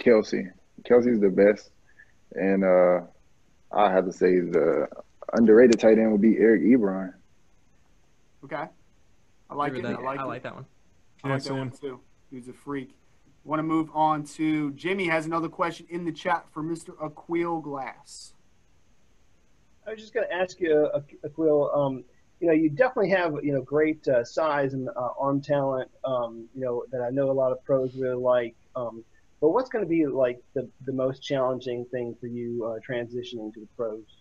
[0.00, 0.50] Kelce.
[0.88, 1.70] Kelce's the best.
[2.32, 3.00] And uh,
[3.72, 4.88] I have to say the
[5.32, 7.12] underrated tight end would be Eric Ebron.
[8.44, 8.64] Okay.
[9.48, 9.84] I like it.
[9.84, 10.66] I like, I like that one.
[11.24, 12.00] I like that one too.
[12.30, 12.96] Dude's a freak.
[13.44, 16.96] Want to move on to Jimmy has another question in the chat for Mr.
[16.96, 18.32] Aqeel Glass.
[19.86, 20.90] I was just going to ask you,
[21.24, 21.76] Aqeel.
[21.76, 22.04] Um,
[22.40, 25.90] you know, you definitely have you know great uh, size and uh, arm talent.
[26.04, 28.56] Um, you know that I know a lot of pros really like.
[28.74, 29.04] Um,
[29.40, 33.54] but what's going to be like the the most challenging thing for you uh, transitioning
[33.54, 34.15] to the pros?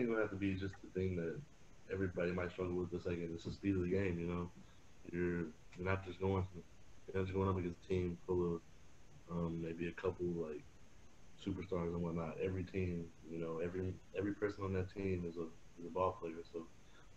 [0.00, 1.38] Think it would have to be just the thing that
[1.92, 2.90] everybody might struggle with.
[2.90, 4.18] The second, it's the speed of the game.
[4.18, 4.50] You know,
[5.12, 5.44] you're
[5.76, 8.60] you're not just going you're not just going up against a team full of
[9.30, 10.62] um, maybe a couple like
[11.46, 12.38] superstars and whatnot.
[12.42, 15.42] Every team, you know, every every person on that team is a
[15.78, 16.32] is a ball player.
[16.50, 16.60] So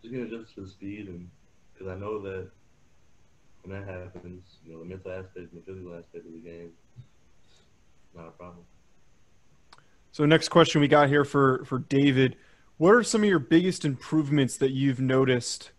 [0.02, 1.30] just getting adjusted to the speed, and
[1.74, 2.50] because I know that
[3.62, 6.72] when that happens, you know, the mental aspect and the physical aspect of the game,
[8.14, 8.66] not a problem.
[10.12, 12.36] So next question we got here for for David.
[12.84, 15.72] What are some of your biggest improvements that you've noticed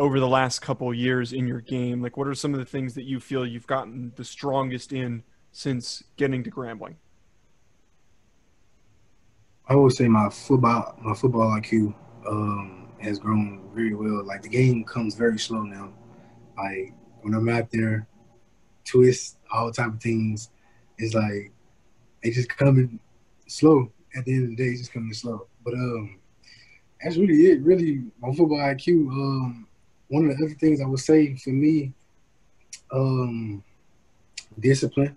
[0.00, 2.02] over the last couple years in your game?
[2.02, 5.22] Like, what are some of the things that you feel you've gotten the strongest in
[5.52, 6.96] since getting to Grambling?
[9.68, 11.94] I would say my football my football IQ
[12.28, 14.24] um, has grown very well.
[14.24, 15.92] Like the game comes very slow now.
[16.58, 18.08] Like when I'm out there,
[18.84, 20.50] twists, all type of things,
[20.98, 21.52] it's like
[22.24, 22.98] they just coming
[23.46, 23.92] slow.
[24.16, 25.46] At the end of the day, it's just coming slow.
[25.64, 26.18] But um,
[27.04, 27.60] that's really it.
[27.60, 29.10] Really, my football IQ.
[29.10, 29.66] Um,
[30.08, 31.92] one of the other things I would say for me,
[32.90, 33.62] um,
[34.58, 35.16] discipline.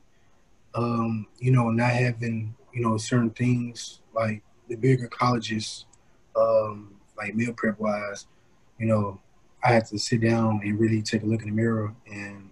[0.76, 5.86] Um, you know, not having you know certain things like the bigger colleges,
[6.36, 8.28] um, like meal prep wise,
[8.78, 9.20] you know,
[9.64, 12.50] I had to sit down and really take a look in the mirror and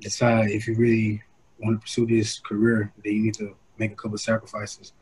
[0.00, 1.22] decide if you really
[1.58, 4.92] want to pursue this career, then you need to make a couple of sacrifices.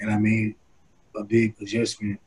[0.00, 0.56] And I made
[1.16, 2.20] a big adjustment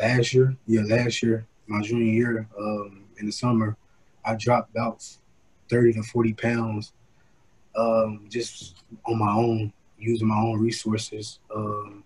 [0.00, 0.56] last year.
[0.66, 3.76] Yeah, last year, my junior year, um, in the summer,
[4.24, 5.06] I dropped about
[5.68, 6.92] 30 to 40 pounds
[7.76, 12.04] um, just on my own, using my own resources um,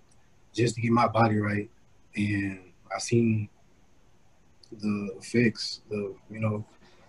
[0.52, 1.70] just to get my body right.
[2.16, 3.48] And I seen
[4.70, 6.64] the effects, the, you know,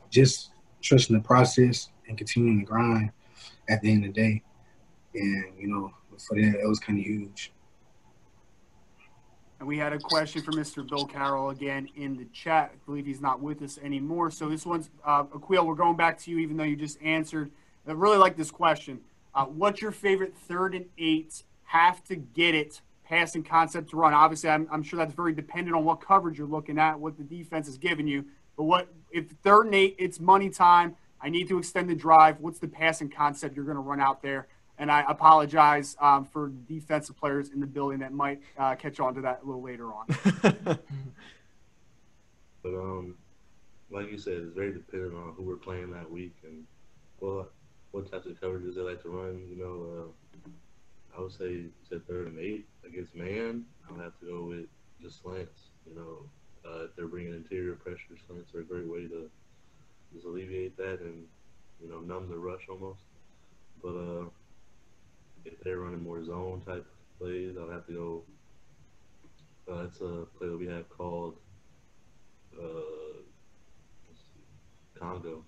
[0.10, 3.12] just trusting the process and continuing to grind
[3.70, 4.44] at the end of the day.
[5.14, 7.52] And, you know, for that, it was kind of huge.
[9.66, 10.88] And we had a question for Mr.
[10.88, 12.70] Bill Carroll again in the chat.
[12.72, 14.30] I believe he's not with us anymore.
[14.30, 17.50] So this one's, uh, Aqeel, we're going back to you, even though you just answered.
[17.88, 19.00] I really like this question.
[19.34, 21.42] Uh, what's your favorite third and eight?
[21.64, 24.14] Have to get it passing concept to run.
[24.14, 27.24] Obviously, I'm, I'm sure that's very dependent on what coverage you're looking at, what the
[27.24, 28.24] defense is giving you.
[28.56, 30.96] But what if third and eight, it's money time.
[31.20, 32.40] I need to extend the drive.
[32.40, 34.46] What's the passing concept you're going to run out there?
[34.78, 39.16] And I apologize um, for defensive players in the building that might uh, catch on
[39.16, 40.06] to that a little later on.
[42.62, 43.16] but um,
[43.90, 46.66] like you said, it's very dependent on who we're playing that week and
[47.20, 47.52] what
[47.92, 49.42] what types of coverages they like to run.
[49.50, 53.64] You know, uh, I would say said third and eight against man.
[53.88, 54.66] I would have to go with
[55.02, 55.70] just slants.
[55.88, 59.30] You know, uh, if they're bringing interior pressure, slants are a great way to
[60.14, 61.24] just alleviate that and
[61.82, 63.02] you know numb the rush almost.
[63.82, 64.26] But uh,
[65.46, 66.86] if they're running more zone type
[67.20, 68.24] plays, I'll have to go.
[69.72, 71.38] Uh, it's a play that we have called
[72.62, 73.22] uh,
[75.00, 75.44] Congo.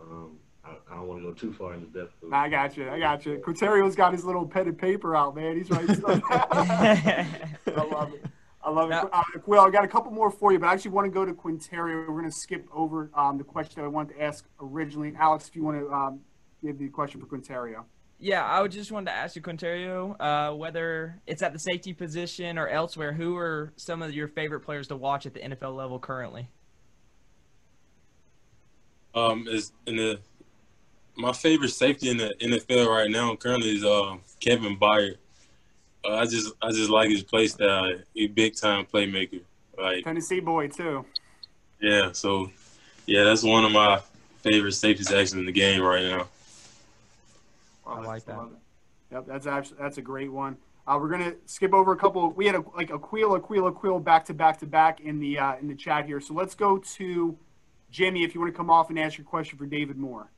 [0.00, 2.14] Um, I, I, don't want to go too far into depth.
[2.32, 2.88] I got you.
[2.90, 3.38] I got you.
[3.38, 5.56] Qwynnterrio's got his little pen and paper out, man.
[5.56, 6.20] He's writing stuff.
[6.30, 7.26] I
[7.66, 8.24] love it.
[8.62, 9.10] I love now, it.
[9.12, 11.24] Uh, well, I got a couple more for you, but I actually want to go
[11.24, 12.08] to Qwynnterrio.
[12.08, 15.14] We're going to skip over um, the question that I wanted to ask originally.
[15.18, 16.20] Alex, if you want to um,
[16.62, 17.84] give the question for Qwynnterrio.
[18.20, 21.92] Yeah, I would just wanted to ask you, Qwynnterrio, uh, whether it's at the safety
[21.92, 25.76] position or elsewhere, who are some of your favorite players to watch at the NFL
[25.76, 26.48] level currently?
[29.14, 30.18] Um, is in the
[31.16, 35.16] my favorite safety in the NFL right now currently is uh, Kevin Byard.
[36.04, 37.92] Uh, I just I just like his play style.
[38.14, 39.40] He big time playmaker.
[39.76, 41.04] Like Tennessee boy too.
[41.80, 42.50] Yeah, so
[43.06, 44.00] yeah, that's one of my
[44.42, 46.28] favorite safeties actually in the game right now.
[47.88, 48.48] I like that.
[49.10, 50.56] Yep, that's actually that's a great one.
[50.86, 52.30] Uh, we're gonna skip over a couple.
[52.32, 55.38] We had like a, like Aqeel, Aqeel, Aqeel back to back to back in the
[55.38, 56.20] uh, in the chat here.
[56.20, 57.38] So let's go to
[57.90, 60.30] Jimmy if you want to come off and ask your question for David Moore.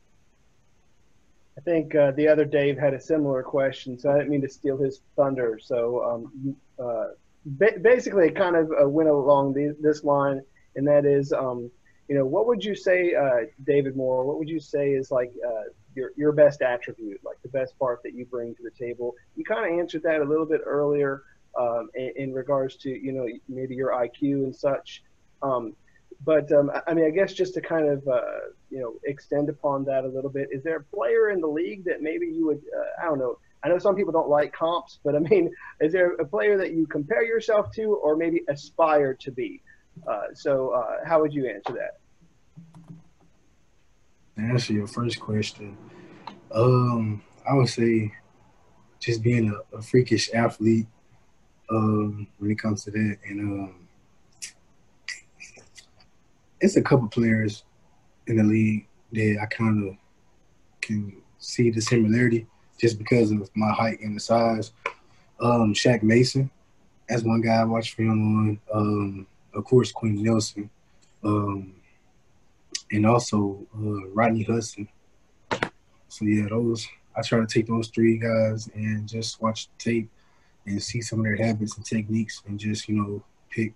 [1.59, 4.49] I think uh, the other Dave had a similar question, so I didn't mean to
[4.49, 5.59] steal his thunder.
[5.63, 7.09] So um, uh,
[7.45, 10.41] ba- basically, it kind of uh, went along the, this line,
[10.77, 11.71] and that is, um,
[12.09, 14.25] you know, what would you say, uh, David Moore?
[14.25, 15.65] What would you say is like uh,
[15.95, 19.15] your your best attribute, like the best part that you bring to the table?
[19.37, 21.25] You kind of answered that a little bit earlier
[21.59, 25.03] um, in, in, regards to you know maybe your IQ and such.
[25.43, 25.75] Um,
[26.25, 28.21] but um, I mean, I guess just to kind of uh,
[28.71, 31.85] you know extend upon that a little bit, is there a player in the league
[31.85, 33.39] that maybe you would uh, I don't know.
[33.63, 36.73] I know some people don't like comps, but I mean, is there a player that
[36.73, 39.63] you compare yourself to, or maybe aspire to be?
[40.09, 42.00] Uh, so, uh, how would you answer that?
[44.41, 45.77] To answer your first question,
[46.51, 48.11] um, I would say
[48.99, 50.87] just being a, a freakish athlete
[51.71, 53.75] um, when it comes to that, and um,
[56.61, 57.65] it's a couple players
[58.29, 59.97] in the league that I kind of
[60.81, 62.47] can see the similarity
[62.79, 64.73] just because of my height and the size.
[65.39, 66.51] Um, Shaq Mason,
[67.09, 68.61] that's one guy I watched film on.
[68.73, 70.71] Um, of course, Quenton Nelson,
[71.25, 71.75] um,
[72.93, 74.89] and also uh, Rodney Hudson.
[76.09, 76.87] So yeah, those
[77.17, 80.09] I try to take those three guys and just watch tape
[80.67, 83.75] and see some of their habits and techniques and just you know pick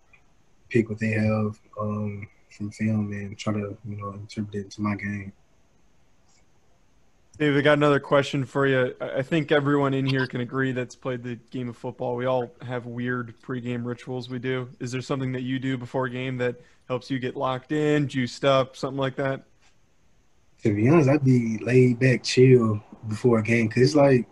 [0.69, 4.83] pick what they have um, from film and try to you know interpret it into
[4.83, 5.33] my game.
[7.37, 8.95] Dave, I got another question for you.
[9.01, 12.15] I think everyone in here can agree that's played the game of football.
[12.15, 14.69] We all have weird pregame rituals we do.
[14.79, 18.09] Is there something that you do before a game that helps you get locked in,
[18.09, 19.45] juiced up, something like that?
[20.63, 24.27] To be honest, I'd be laid back, chill before a game because it's like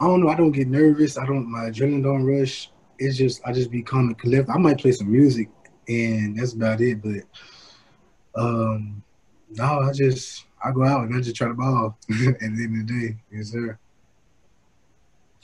[0.00, 0.28] I don't know.
[0.28, 1.18] I don't get nervous.
[1.18, 1.50] I don't.
[1.50, 2.70] My adrenaline don't rush.
[2.98, 4.50] It's just I just be calm and collected.
[4.50, 5.50] I might play some music,
[5.88, 7.02] and that's about it.
[7.02, 9.02] But um,
[9.50, 12.82] no, I just I go out and I just try to ball at the end
[12.82, 13.16] of the day.
[13.30, 13.78] Yes, sir.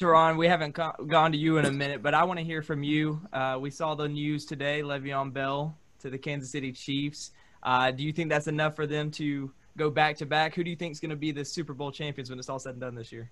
[0.01, 2.61] Taron, we haven't co- gone to you in a minute, but I want to hear
[2.61, 3.21] from you.
[3.33, 5.75] Uh, we saw the news today, Le'Veon Bell
[6.07, 7.33] to the Kansas City Chiefs.
[7.63, 10.55] Uh, do you think that's enough for them to go back to back?
[10.55, 12.59] Who do you think is going to be the Super Bowl champions when it's all
[12.59, 13.31] said and done this year?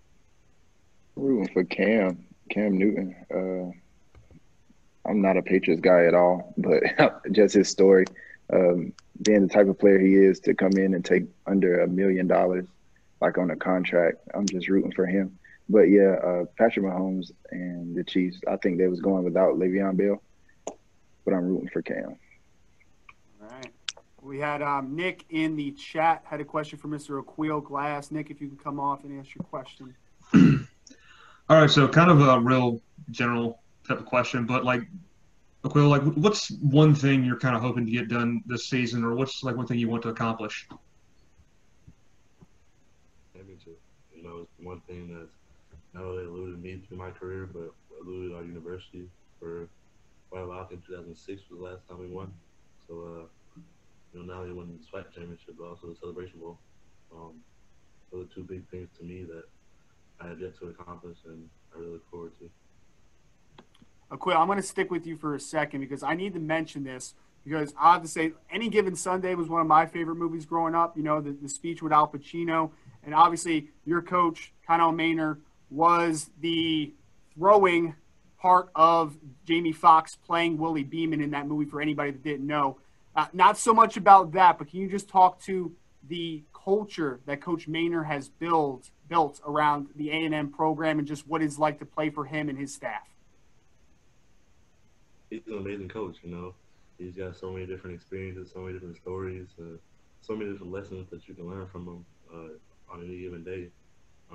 [1.16, 3.14] Rooting for Cam, Cam Newton.
[3.32, 6.82] Uh, I'm not a Patriots guy at all, but
[7.32, 8.06] just his story,
[8.52, 11.88] um, being the type of player he is to come in and take under a
[11.88, 12.66] million dollars,
[13.20, 15.38] like on a contract, I'm just rooting for him.
[15.68, 19.96] But yeah, uh, Patrick Mahomes and the Chiefs, I think they was going without Le'Veon
[19.96, 20.22] Bell,
[21.24, 22.16] but I'm rooting for Cam.
[24.24, 24.36] All right.
[24.36, 27.22] We had um, Nick in the chat had a question for Mr.
[27.22, 28.10] Aqeel Glass.
[28.10, 29.94] Nick, if you can come off and ask your question.
[31.48, 34.82] All right, so kind of a real general type of question, but like,
[35.64, 39.14] Aqeel, like, what's one thing you're kind of hoping to get done this season, or
[39.14, 40.68] what's like one thing you want to accomplish?
[43.34, 43.78] Championship.
[44.14, 45.32] You know, it's one thing that's
[45.94, 49.08] not only eluded me through my career, but eluded our university
[49.38, 49.68] for
[50.30, 50.60] quite a while.
[50.60, 52.32] I think 2006 was the last time we won.
[52.86, 53.26] So, uh,
[54.14, 56.58] you know, not won the SWAC championship, but also the Celebration Bowl.
[57.12, 57.32] Um,
[58.12, 59.44] those are two big things to me that
[60.20, 62.50] I have yet to accomplish, and I really look forward to.
[64.12, 66.84] Aqeel, I'm going to stick with you for a second because I need to mention
[66.84, 70.46] this because I have to say, Any Given Sunday was one of my favorite movies
[70.46, 70.96] growing up.
[70.96, 72.70] You know, the, the speech with Al Pacino.
[73.04, 75.38] And obviously, your coach, Connell Maynor,
[75.70, 76.92] was the
[77.34, 77.94] throwing
[78.38, 82.78] part of Jamie Foxx playing Willie Beamen in that movie for anybody that didn't know.
[83.16, 85.72] Uh, not so much about that, but can you just talk to
[86.08, 91.42] the culture that Coach Maynor has built built around the A&M program and just what
[91.42, 93.06] it's like to play for him and his staff?
[95.30, 96.54] He's an amazing coach, you know.
[96.98, 99.76] He's got so many different experiences, so many different stories, uh,
[100.22, 103.68] so many different lessons that you can learn from him uh, on any given day.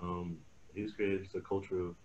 [0.01, 0.37] Um,
[0.75, 1.95] he's created just a culture of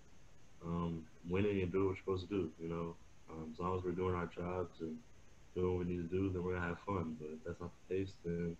[0.64, 2.96] um, winning and doing what you're supposed to do, you know.
[3.30, 4.96] Um, as long as we're doing our jobs and
[5.54, 7.16] doing what we need to do, then we're gonna have fun.
[7.20, 8.56] But if that's not the case, then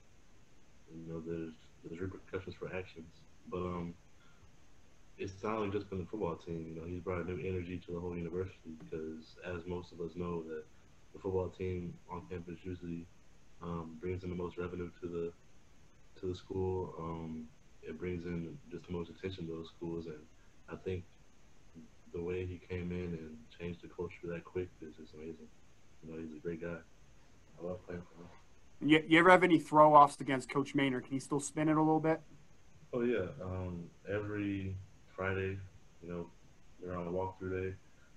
[0.95, 3.23] you know there's there's repercussions for actions.
[3.51, 3.95] But um,
[5.19, 6.67] it's not only just been the football team.
[6.67, 10.01] You know, he's brought a new energy to the whole university because, as most of
[10.01, 10.65] us know, that
[11.13, 13.07] the football team on campus usually
[13.63, 15.33] um, brings in the most revenue to the
[16.21, 16.95] to the school.
[16.99, 17.49] Um,
[17.83, 20.27] it brings in just the most attention to those schools, and
[20.69, 21.05] I think
[22.13, 25.49] the way he came in and changed the culture that quick is just amazing.
[26.07, 26.77] You know, he's a great guy.
[27.61, 28.91] I love playing for him.
[28.91, 31.03] You, you ever have any throw offs against Coach Maynor?
[31.03, 32.21] Can he still spin it a little bit?
[32.93, 33.27] Oh yeah.
[33.43, 34.77] Um, every
[35.17, 35.59] Friday,
[36.03, 36.27] you know,
[36.81, 37.75] we're on a walkthrough day.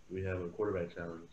[0.10, 1.32] We have a quarterback challenge,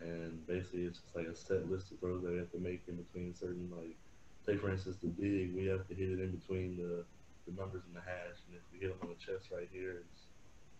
[0.00, 2.82] and basically it's just like a set list of throws that we have to make
[2.88, 3.96] in between certain like,
[4.44, 7.04] say for instance the dig, we have to hit it in between the
[7.46, 10.02] the numbers in the hash, and if we hit them on the chest right here,
[10.04, 10.22] it's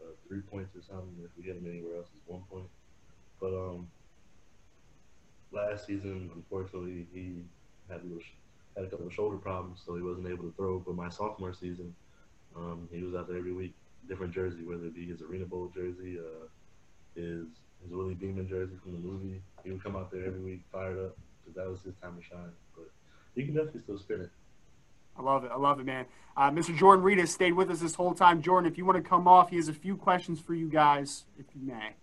[0.02, 1.14] uh, three points or something.
[1.24, 2.68] If we hit them anywhere else, it's one point.
[3.40, 3.88] But um,
[5.52, 7.42] last season, unfortunately, he
[7.88, 8.22] had a little
[8.76, 10.78] had a couple of shoulder problems, so he wasn't able to throw.
[10.78, 11.94] But my sophomore season,
[12.54, 13.74] um, he was out there every week,
[14.08, 16.46] different jersey, whether it be his Arena Bowl jersey, uh,
[17.14, 17.46] his
[17.82, 19.40] his Willie Beamen jersey from the movie.
[19.64, 22.22] He would come out there every week, fired up, because that was his time to
[22.22, 22.52] shine.
[22.74, 22.90] But
[23.34, 24.30] he can definitely still spin it.
[25.16, 25.50] I love it.
[25.52, 26.06] I love it, man.
[26.36, 26.76] Uh, Mr.
[26.76, 28.40] Jordan Reid has stayed with us this whole time.
[28.40, 31.24] Jordan, if you want to come off, he has a few questions for you guys,
[31.38, 31.94] if you may.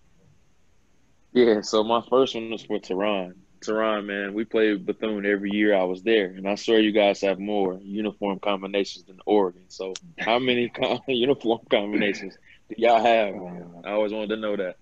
[1.35, 3.33] Yeah, so my first one was for Taron.
[3.59, 7.19] Taron, man, we played Bethune every year I was there, and I swear you guys
[7.21, 9.63] have more uniform combinations than Oregon.
[9.67, 10.71] So, how many
[11.09, 12.37] uniform combinations
[12.69, 13.35] do y'all have?
[13.35, 13.81] Man?
[13.83, 14.77] I always wanted to know that.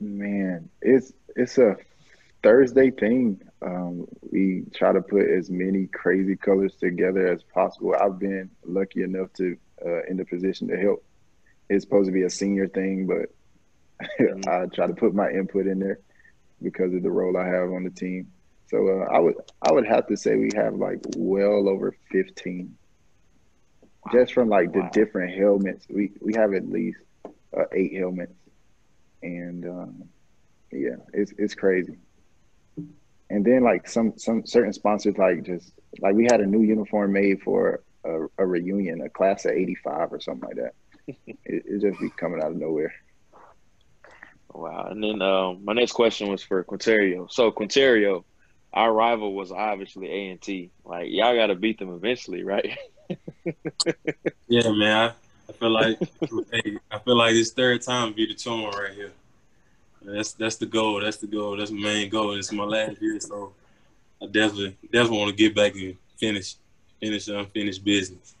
[0.00, 1.74] Man, it's it's a
[2.44, 3.42] Thursday thing.
[3.60, 7.92] Um, we try to put as many crazy colors together as possible.
[8.00, 11.04] I've been lucky enough to uh, in the position to help.
[11.68, 13.30] It's supposed to be a senior thing, but
[14.02, 14.48] mm-hmm.
[14.48, 16.00] I try to put my input in there
[16.62, 18.30] because of the role I have on the team.
[18.68, 22.76] So uh, I would I would have to say we have like well over fifteen,
[24.04, 24.12] wow.
[24.12, 24.82] just from like wow.
[24.82, 25.86] the different helmets.
[25.88, 26.98] We we have at least
[27.56, 28.34] uh, eight helmets,
[29.22, 30.04] and um,
[30.72, 31.98] yeah, it's it's crazy.
[33.30, 37.12] And then like some some certain sponsors like just like we had a new uniform
[37.12, 40.74] made for a, a reunion, a class of '85 or something like that.
[41.26, 42.92] it, it just be coming out of nowhere.
[44.52, 44.88] Wow.
[44.90, 47.30] And then um, my next question was for Qwynnterrio.
[47.30, 48.24] So Qwynnterrio,
[48.72, 50.70] our rival was obviously A and T.
[50.84, 52.78] Like y'all got to beat them eventually, right?
[54.48, 55.10] yeah, man.
[55.10, 55.12] I,
[55.48, 55.98] I feel like
[56.52, 59.12] hey, I feel like this third time be the charm right here.
[60.02, 61.00] That's that's the goal.
[61.00, 61.56] That's the goal.
[61.56, 62.36] That's my main goal.
[62.36, 63.52] It's my last year, so
[64.22, 66.54] I definitely definitely want to get back and finish
[67.00, 68.34] finish unfinished business.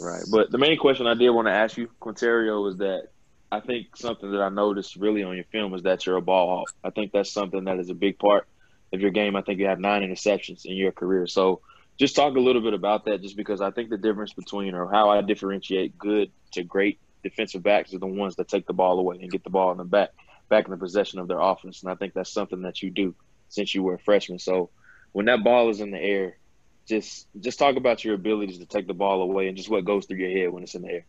[0.00, 3.08] Right, but the main question I did want to ask you, Qwynnterrio, was that
[3.50, 6.58] I think something that I noticed really on your film is that you're a ball
[6.58, 6.74] hawk.
[6.82, 8.48] I think that's something that is a big part
[8.92, 9.36] of your game.
[9.36, 11.26] I think you have nine interceptions in your career.
[11.26, 11.60] So
[11.98, 14.90] just talk a little bit about that, just because I think the difference between or
[14.90, 18.98] how I differentiate good to great defensive backs are the ones that take the ball
[18.98, 20.10] away and get the ball in the back,
[20.48, 21.82] back in the possession of their offense.
[21.82, 23.14] And I think that's something that you do
[23.48, 24.38] since you were a freshman.
[24.38, 24.70] So
[25.12, 26.36] when that ball is in the air,
[26.86, 30.06] just just talk about your abilities to take the ball away and just what goes
[30.06, 31.06] through your head when it's in the air.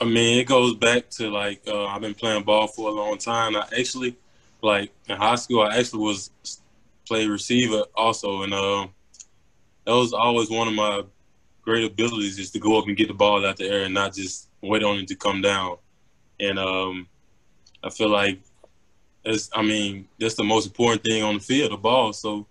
[0.00, 3.16] I mean, it goes back to like uh, I've been playing ball for a long
[3.18, 3.56] time.
[3.56, 4.16] I actually,
[4.62, 6.30] like in high school, I actually was
[7.06, 8.86] play receiver also, and uh,
[9.86, 11.02] that was always one of my
[11.62, 14.14] great abilities is to go up and get the ball out the air and not
[14.14, 15.76] just wait on it to come down.
[16.38, 17.08] And um,
[17.82, 18.38] I feel like
[19.24, 22.12] as I mean, that's the most important thing on the field, the ball.
[22.12, 22.46] So,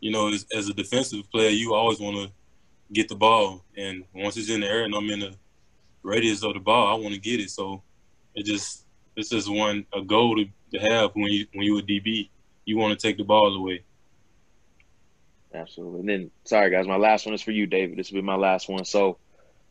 [0.00, 2.30] you know, as, as a defensive player, you always want to
[2.92, 5.34] get the ball, and once it's in the air and I'm in the
[6.08, 7.50] radius of the ball, I want to get it.
[7.50, 7.82] So
[8.34, 8.84] it just
[9.16, 12.30] it's just one a goal to, to have when you when you a DB.
[12.64, 13.84] You want to take the ball away.
[15.54, 16.00] Absolutely.
[16.00, 17.98] And then sorry guys, my last one is for you, David.
[17.98, 18.84] This will be my last one.
[18.84, 19.18] So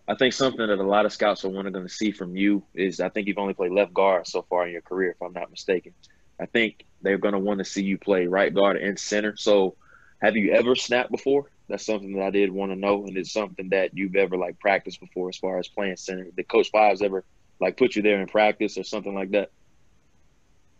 [0.07, 2.99] I think something that a lot of scouts are going to see from you is
[2.99, 5.51] I think you've only played left guard so far in your career, if I'm not
[5.51, 5.93] mistaken.
[6.39, 9.35] I think they're going to want to see you play right guard and center.
[9.35, 9.75] So
[10.21, 11.49] have you ever snapped before?
[11.69, 14.57] That's something that I did want to know, and it's something that you've ever like
[14.59, 16.27] practiced before as far as playing center.
[16.35, 17.25] Did Coach Fobbs ever
[17.59, 19.51] like put you there in practice or something like that?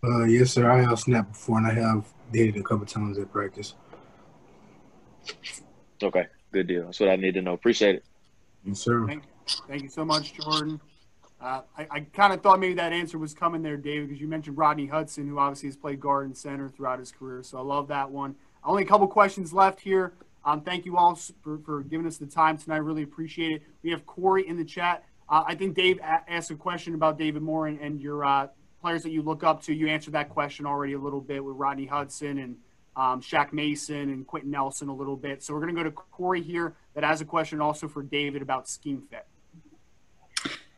[0.03, 0.69] Uh, yes, sir.
[0.69, 3.73] I have snapped before, and I have did it a couple times at practice.
[6.01, 6.85] Okay, good deal.
[6.85, 7.53] That's what I need to know.
[7.53, 8.05] Appreciate it.
[8.63, 9.05] Yes, sir.
[9.07, 9.23] Thank,
[9.67, 10.79] thank you so much, Jordan.
[11.41, 14.27] Uh, I, I kind of thought maybe that answer was coming there, David, because you
[14.27, 17.43] mentioned Rodney Hudson, who obviously has played guard and center throughout his career.
[17.43, 18.35] So I love that one.
[18.63, 20.13] Only a couple questions left here.
[20.47, 22.77] Um, thank you all for, for, giving us the time tonight.
[22.77, 23.63] Really appreciate it.
[23.83, 25.03] We have Corey in the chat.
[25.27, 28.47] Uh, I think Dave asked a question about David Moore and, and your uh,
[28.81, 29.73] players that you look up to.
[29.73, 32.55] You answered that question already a little bit with Rodney Hudson and
[32.95, 35.43] um, Shaq Mason and Quenton Nelson a little bit.
[35.43, 38.41] So we're going to go to Corey here that has a question also for David
[38.41, 39.27] about scheme fit.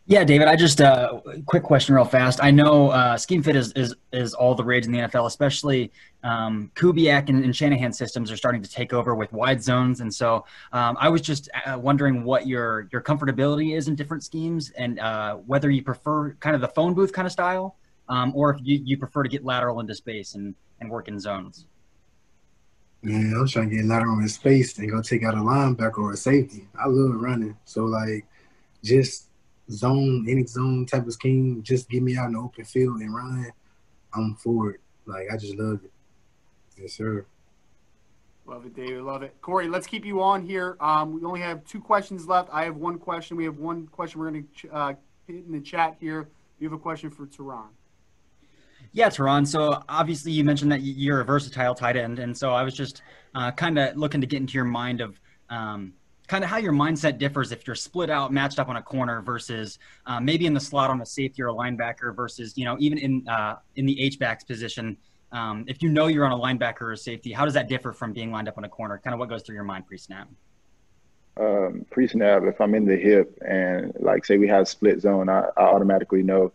[0.10, 0.48] Yeah, David.
[0.48, 2.40] I just uh, quick question, real fast.
[2.42, 5.92] I know uh, scheme fit is, is is all the rage in the NFL, especially
[6.24, 10.12] um, Kubiak and, and Shanahan systems are starting to take over with wide zones, and
[10.12, 14.72] so um, I was just uh, wondering what your your comfortability is in different schemes,
[14.72, 17.76] and uh, whether you prefer kind of the phone booth kind of style,
[18.08, 21.20] um, or if you, you prefer to get lateral into space and and work in
[21.20, 21.68] zones.
[23.04, 26.14] Man, I'm trying to get lateral in space and go take out a linebacker or
[26.14, 26.68] a safety.
[26.84, 28.26] I love running, so like
[28.84, 29.29] just
[29.72, 33.14] zone, any zone type of scheme, just get me out in the open field and
[33.14, 33.52] run,
[34.14, 34.80] I'm for it.
[35.06, 35.92] Like I just love it.
[36.78, 37.26] Yes, sir.
[38.46, 39.04] Love it, David.
[39.04, 39.36] Love it.
[39.42, 40.76] Corey, let's keep you on here.
[40.80, 42.50] Um, we only have two questions left.
[42.52, 43.38] I have one question.
[43.38, 44.94] We have one question we're going to uh,
[45.28, 46.30] hit in the chat here.
[46.60, 47.68] You have a question for Taron.
[48.92, 49.46] Yeah, Taron.
[49.46, 53.04] So obviously you mentioned that you're a versatile tight end, and so I was just
[53.36, 55.94] uh, kind of looking to get into your mind of um,
[56.30, 59.22] kind of how your mindset differs if you're split out, matched up on a corner
[59.22, 62.78] versus uh, maybe in the slot on a safety or a linebacker versus you know
[62.80, 64.96] even in uh, in the H backs position.
[65.32, 68.14] Um, if you know you're on a linebacker or safety, how does that differ from
[68.14, 69.00] being lined up on a corner?
[69.04, 70.28] Kind of what goes through your mind pre-snap?
[71.40, 75.46] Um, pre-snap, if I'm in the hip and like say we have split zone, I,
[75.58, 76.54] I automatically know.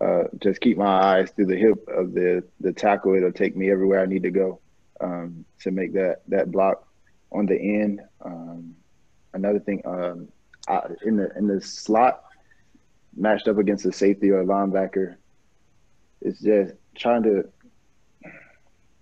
[0.00, 3.14] Uh, just keep my eyes through the hip of the the tackle.
[3.14, 4.60] It'll take me everywhere I need to go
[5.00, 6.86] um, to make that that block
[7.32, 8.00] on the end.
[8.20, 8.74] Um,
[9.34, 10.28] another thing, um,
[10.68, 12.24] I, in the in the slot,
[13.16, 15.16] matched up against a safety or a linebacker,
[16.20, 17.48] it's just trying to.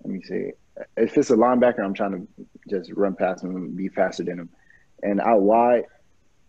[0.03, 0.53] Let me see.
[0.97, 4.39] If it's a linebacker, I'm trying to just run past him and be faster than
[4.39, 4.49] him.
[5.03, 5.85] And out wide,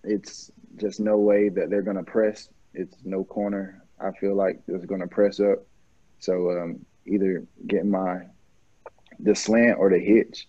[0.03, 2.49] it's just no way that they're going to press.
[2.73, 3.83] It's no corner.
[3.99, 5.65] I feel like it's going to press up.
[6.19, 8.21] So um, either getting my
[9.19, 10.47] the slant or the hitch,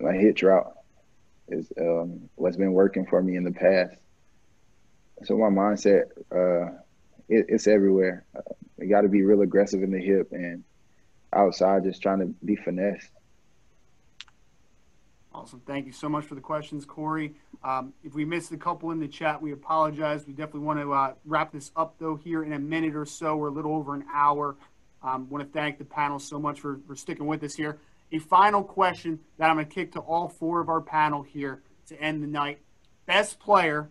[0.00, 0.74] my hitch route
[1.48, 3.94] is um, what's been working for me in the past.
[5.24, 6.72] So my mindset, uh,
[7.28, 8.24] it, it's everywhere.
[8.36, 8.40] Uh,
[8.78, 10.64] you got to be real aggressive in the hip and
[11.32, 13.10] outside, just trying to be finesse.
[15.34, 15.60] Awesome.
[15.66, 17.34] Thank you so much for the questions, Corey.
[17.62, 20.26] Um, if we missed a couple in the chat, we apologize.
[20.26, 23.36] We definitely want to uh, wrap this up, though, here in a minute or so.
[23.36, 24.56] We're a little over an hour.
[25.02, 27.78] Um, want to thank the panel so much for, for sticking with us here.
[28.10, 31.62] A final question that I'm going to kick to all four of our panel here
[31.88, 32.60] to end the night.
[33.06, 33.90] Best player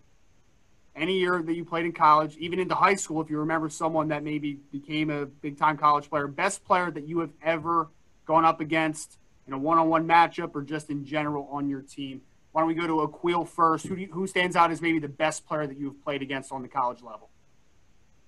[0.95, 4.07] any year that you played in college, even into high school, if you remember someone
[4.07, 7.89] that maybe became a big time college player, best player that you have ever
[8.25, 11.81] gone up against in a one on one matchup or just in general on your
[11.81, 12.21] team.
[12.51, 13.85] Why don't we go to Aqeel first?
[13.85, 16.63] Who, you, who stands out as maybe the best player that you've played against on
[16.63, 17.29] the college level?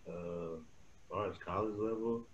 [0.08, 2.28] Uh, as far as college level,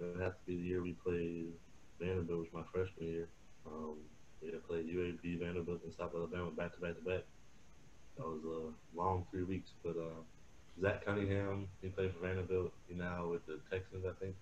[0.00, 1.52] it would have to be the year we played
[2.00, 3.28] Vanderbilt, was my freshman year.
[3.66, 3.96] Um,
[4.42, 7.24] we had played UAB, Vanderbilt, and South Alabama back to back to back.
[8.16, 9.70] That was a long three weeks.
[9.82, 10.22] But uh,
[10.80, 12.72] Zach Cunningham, he played for Vanderbilt.
[12.88, 14.34] He now with the Texans, I think.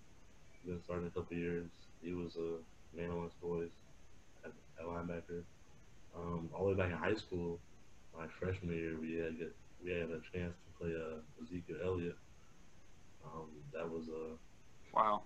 [0.53, 1.69] He's been starting a couple years.
[2.03, 2.59] He was a
[2.97, 3.71] man on his boys
[4.45, 5.43] at, at linebacker.
[6.17, 7.59] Um, all the way back in high school,
[8.17, 12.17] my freshman year, we had get, we had a chance to play uh, Ezekiel Elliott.
[13.25, 15.23] Um, that was a wow.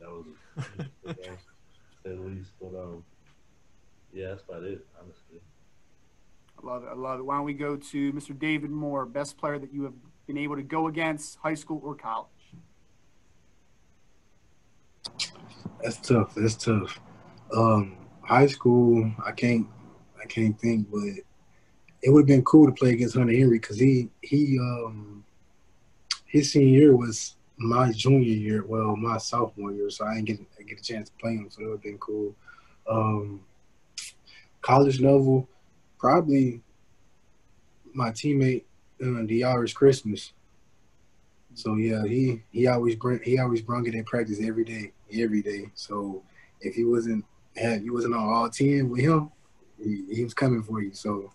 [0.00, 1.28] That was a, to
[2.08, 2.50] say the least.
[2.60, 3.04] But um,
[4.12, 5.40] yeah, that's about it, honestly.
[6.62, 6.88] I love it.
[6.90, 7.22] I love it.
[7.22, 8.38] Why don't we go to Mr.
[8.38, 9.94] David Moore, best player that you have
[10.26, 12.28] been able to go against, high school or college?
[15.82, 16.34] That's tough.
[16.34, 17.00] That's tough.
[17.54, 19.66] Um, high school, I can't,
[20.20, 21.22] I can't think, but
[22.02, 25.24] it would have been cool to play against Hunter Henry because he, he, um,
[26.26, 30.40] his senior year was my junior year, well, my sophomore year, so I didn't get,
[30.58, 32.34] I get a chance to play him, so it would have been cool.
[32.88, 33.40] Um,
[34.62, 35.48] college level,
[35.98, 36.62] probably
[37.92, 38.64] my teammate,
[39.02, 40.32] uh, DeArris Christmas.
[41.54, 45.42] So yeah, he he always bring he always brung it in practice every day, every
[45.42, 45.70] day.
[45.74, 46.22] So
[46.60, 47.24] if he wasn't
[47.56, 49.32] had he wasn't on all ten with him,
[49.82, 50.94] he, he was coming for you.
[50.94, 51.32] So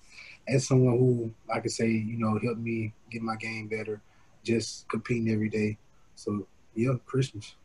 [0.48, 4.02] as someone who I could say, you know, helped me get my game better,
[4.44, 5.78] just competing every day.
[6.16, 7.56] So yeah, Christmas.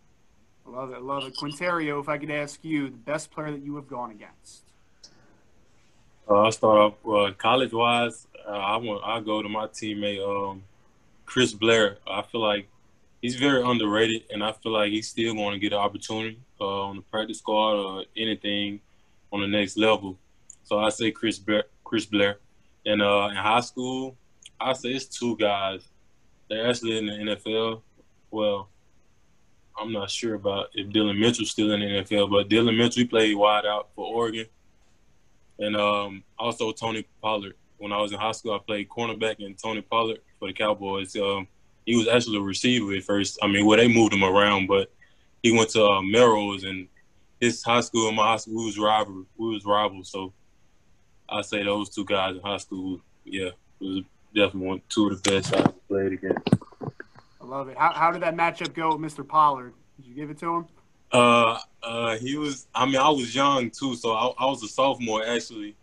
[0.67, 0.97] I love it.
[0.97, 1.35] I love it.
[1.35, 4.65] Qwynnterrio, if I could ask you, the best player that you have gone against.
[6.29, 8.27] Uh, I'll start off uh, college wise.
[8.47, 10.63] Uh, I want I go to my teammate um,
[11.25, 11.99] Chris Blair.
[12.07, 12.69] I feel like
[13.23, 16.89] he's very underrated, and I feel like he's still going to get an opportunity uh,
[16.89, 18.81] on the practice squad or anything
[19.33, 20.19] on the next level.
[20.65, 21.65] So I say Chris Blair.
[21.85, 22.39] Chris Blair.
[22.85, 24.17] And uh, in high school,
[24.61, 25.89] I say it's two guys.
[26.49, 27.83] They're actually in the NFL.
[28.31, 28.69] Well,
[29.79, 33.37] I'm not sure about if Dillon Mitchell's still in the NFL, but Dillon Mitchell played
[33.37, 34.47] wide out for Oregon,
[35.59, 37.55] and um, also Tony Pollard.
[37.79, 41.15] When I was in high school, I played cornerback, and Tony Pollard for the Cowboys.
[41.17, 41.47] Um,
[41.87, 43.39] he was actually a receiver at first.
[43.41, 44.91] I mean, well, they moved him around, but
[45.43, 46.89] he went to uh, and
[47.41, 49.25] his high school and my high school was rival.
[49.37, 50.33] We was rivals, so
[51.29, 53.51] I say those two guys in high school, yeah,
[53.81, 54.03] was
[54.35, 56.68] definitely one two of the best I played against.
[57.49, 57.79] Love it.
[57.79, 59.27] How, how did that matchup go with Mr.
[59.27, 59.73] Pollard?
[59.97, 60.67] Did you give it to him?
[61.11, 62.67] Uh, uh, he was.
[62.75, 65.75] I mean, I was young too, so I, I was a sophomore actually.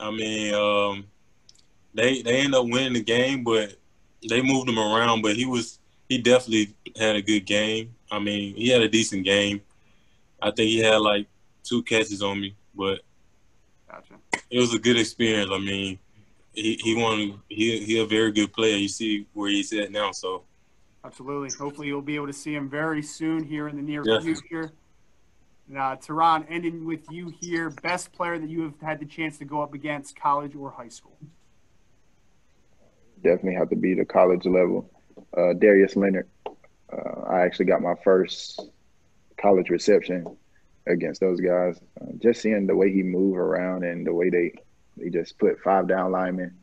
[0.00, 1.04] I mean, um,
[1.92, 3.76] they they ended up winning the game, but
[4.26, 5.20] they moved him around.
[5.20, 5.78] But he was
[6.08, 7.94] he definitely had a good game.
[8.10, 9.60] I mean, he had a decent game.
[10.40, 11.26] I think he had like
[11.64, 13.00] two catches on me, but
[13.90, 14.14] gotcha.
[14.48, 15.50] it was a good experience.
[15.52, 15.98] I mean,
[16.54, 17.42] he he won.
[17.50, 18.76] He he a very good player.
[18.76, 20.44] You see where he's at now, so.
[21.04, 21.50] Absolutely.
[21.58, 24.22] Hopefully, you'll be able to see him very soon here in the near Yes.
[24.24, 24.72] future.
[25.70, 27.70] Uh, Taron, ending with you here.
[27.70, 30.88] Best player that you have had the chance to go up against, college or high
[30.88, 31.16] school?
[33.22, 34.90] definitely have to be the college level.
[35.34, 36.28] Uh, Darius Leonard.
[36.46, 38.60] Uh, I actually got my first
[39.40, 40.26] college reception
[40.86, 41.80] against those guys.
[41.98, 44.52] Uh, just seeing the way he move around and the way they
[44.98, 46.54] they just put five down linemen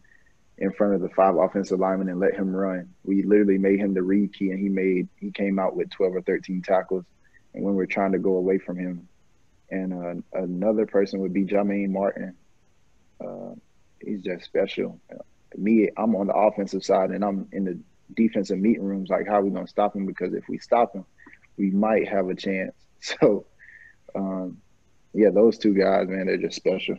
[0.61, 2.87] in front of the five offensive linemen and let him run.
[3.03, 6.15] We literally made him the read key, and he made he came out with 12
[6.15, 7.03] or 13 tackles.
[7.55, 9.07] And when we're trying to go away from him,
[9.71, 12.35] and uh, another person would be Jah-Maine Martin.
[13.19, 13.55] Uh,
[13.99, 14.99] he's just special.
[15.57, 17.79] Me, I'm on the offensive side, and I'm in the
[18.15, 19.09] defensive meeting rooms.
[19.09, 20.05] Like, how are we gonna stop him?
[20.05, 21.05] Because if we stop him,
[21.57, 22.73] we might have a chance.
[23.03, 23.47] So,
[24.13, 24.59] um,
[25.11, 26.97] yeah, those two guys, man, they're just special.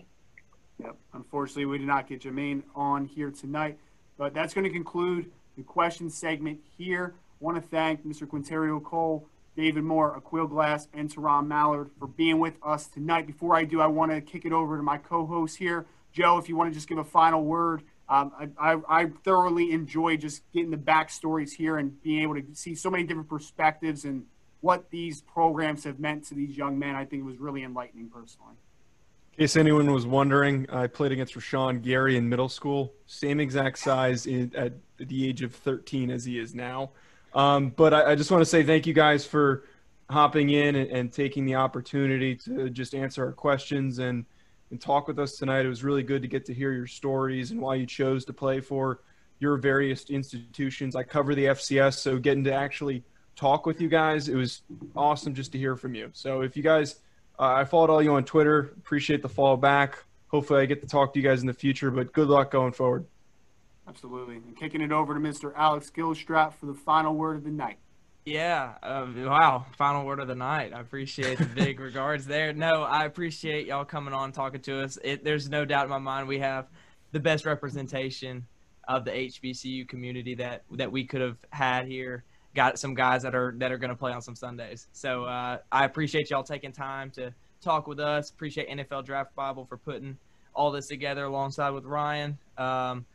[0.83, 0.97] Yep.
[1.15, 3.79] Unfortunately, we did not get Jah-Maine on here tonight,
[4.19, 7.15] but that's going to conclude the question segment here.
[7.17, 8.27] I want to thank Mr.
[8.27, 13.27] Qwynnterrio Cole, David Moore, Aqeel Glass, and Taron Mallard for being with us tonight.
[13.27, 16.39] Before I do, I want to kick it over to my co-host here, Joe.
[16.39, 20.17] If you want to just give a final word, um, I, I, I thoroughly enjoy
[20.17, 24.25] just getting the backstories here and being able to see so many different perspectives and
[24.61, 26.95] what these programs have meant to these young men.
[26.95, 28.55] I think it was really enlightening personally.
[29.43, 33.77] In case anyone was wondering, I played against Rashan Gary in middle school, same exact
[33.81, 36.93] size in, at the age of 13 as he is now.
[37.35, 39.65] Um, but I, I, just want to say thank you guys for
[40.09, 44.25] hopping in and, and, taking the opportunity to just answer our questions and,
[44.71, 45.67] and talk with us tonight.
[45.67, 48.33] It was really good to get to hear your stories and why you chose to
[48.33, 49.01] play for
[49.41, 50.95] your various institutions.
[50.95, 53.03] I cover the FCS, so getting to actually
[53.35, 54.63] talk with you guys, it was
[54.95, 56.11] awesome just to hear from you.
[56.13, 57.01] So if you guys–
[57.43, 58.73] uh, I followed all you on Twitter.
[58.79, 59.99] Appreciate the follow back.
[60.29, 61.91] Hopefully, I get to talk to you guys in the future.
[61.91, 63.05] But good luck going forward.
[63.89, 64.37] Absolutely.
[64.37, 65.53] And kicking it over to Mr.
[65.57, 67.79] Alex Gilstrap for the final word of the night.
[68.25, 68.75] Yeah.
[68.81, 69.67] Uh, wow.
[69.77, 70.73] Final word of the night.
[70.73, 72.53] I appreciate the big regards there.
[72.53, 74.97] No, I appreciate y'all coming on talking to us.
[75.03, 76.69] It, there's no doubt in my mind we have
[77.11, 78.47] the best representation
[78.87, 83.35] of the HBCU community that that we could have had here got some guys that
[83.35, 84.89] are that are going to play on some Sundays.
[84.93, 88.31] So uh, I appreciate y'all taking time to talk with us.
[88.31, 90.17] Appreciate NFL Draft Bible for putting
[90.55, 92.39] all this together alongside with Ryan.
[92.59, 93.07] Um,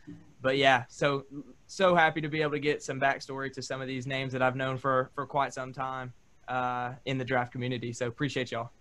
[0.41, 1.25] but yeah, so
[1.67, 4.41] so happy to be able to get some backstory to some of these names that
[4.41, 6.13] I've known for for quite some time
[6.47, 7.93] uh, in the draft community.
[7.93, 8.71] So appreciate y'all.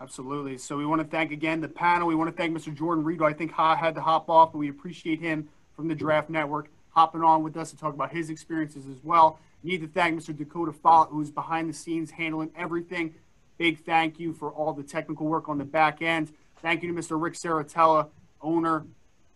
[0.00, 0.58] Absolutely.
[0.58, 2.08] So we want to thank again the panel.
[2.08, 2.74] We want to thank Mr.
[2.74, 3.22] Jordan Reid.
[3.22, 6.68] I think I had to hop off, but we appreciate him from the Draft Network
[6.90, 9.38] hopping on with us to talk about his experiences as well.
[9.64, 10.36] Need to thank Mr.
[10.36, 13.14] Dakota Follett, who's behind the scenes handling everything.
[13.56, 16.30] Big thank you for all the technical work on the back end.
[16.60, 17.20] Thank you to Mr.
[17.20, 18.08] Rick Serritella,
[18.42, 18.84] owner,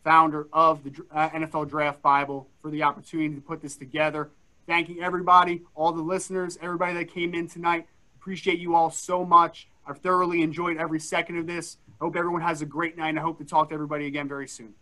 [0.04, 4.28] founder of the uh, NFL Draft Bible, for the opportunity to put this together.
[4.66, 7.86] Thanking everybody, all the listeners, everybody that came in tonight.
[8.20, 9.66] Appreciate you all so much.
[9.86, 11.78] I've thoroughly enjoyed every second of this.
[11.88, 14.46] I hope everyone has a great night, I hope to talk to everybody again very
[14.46, 14.74] soon.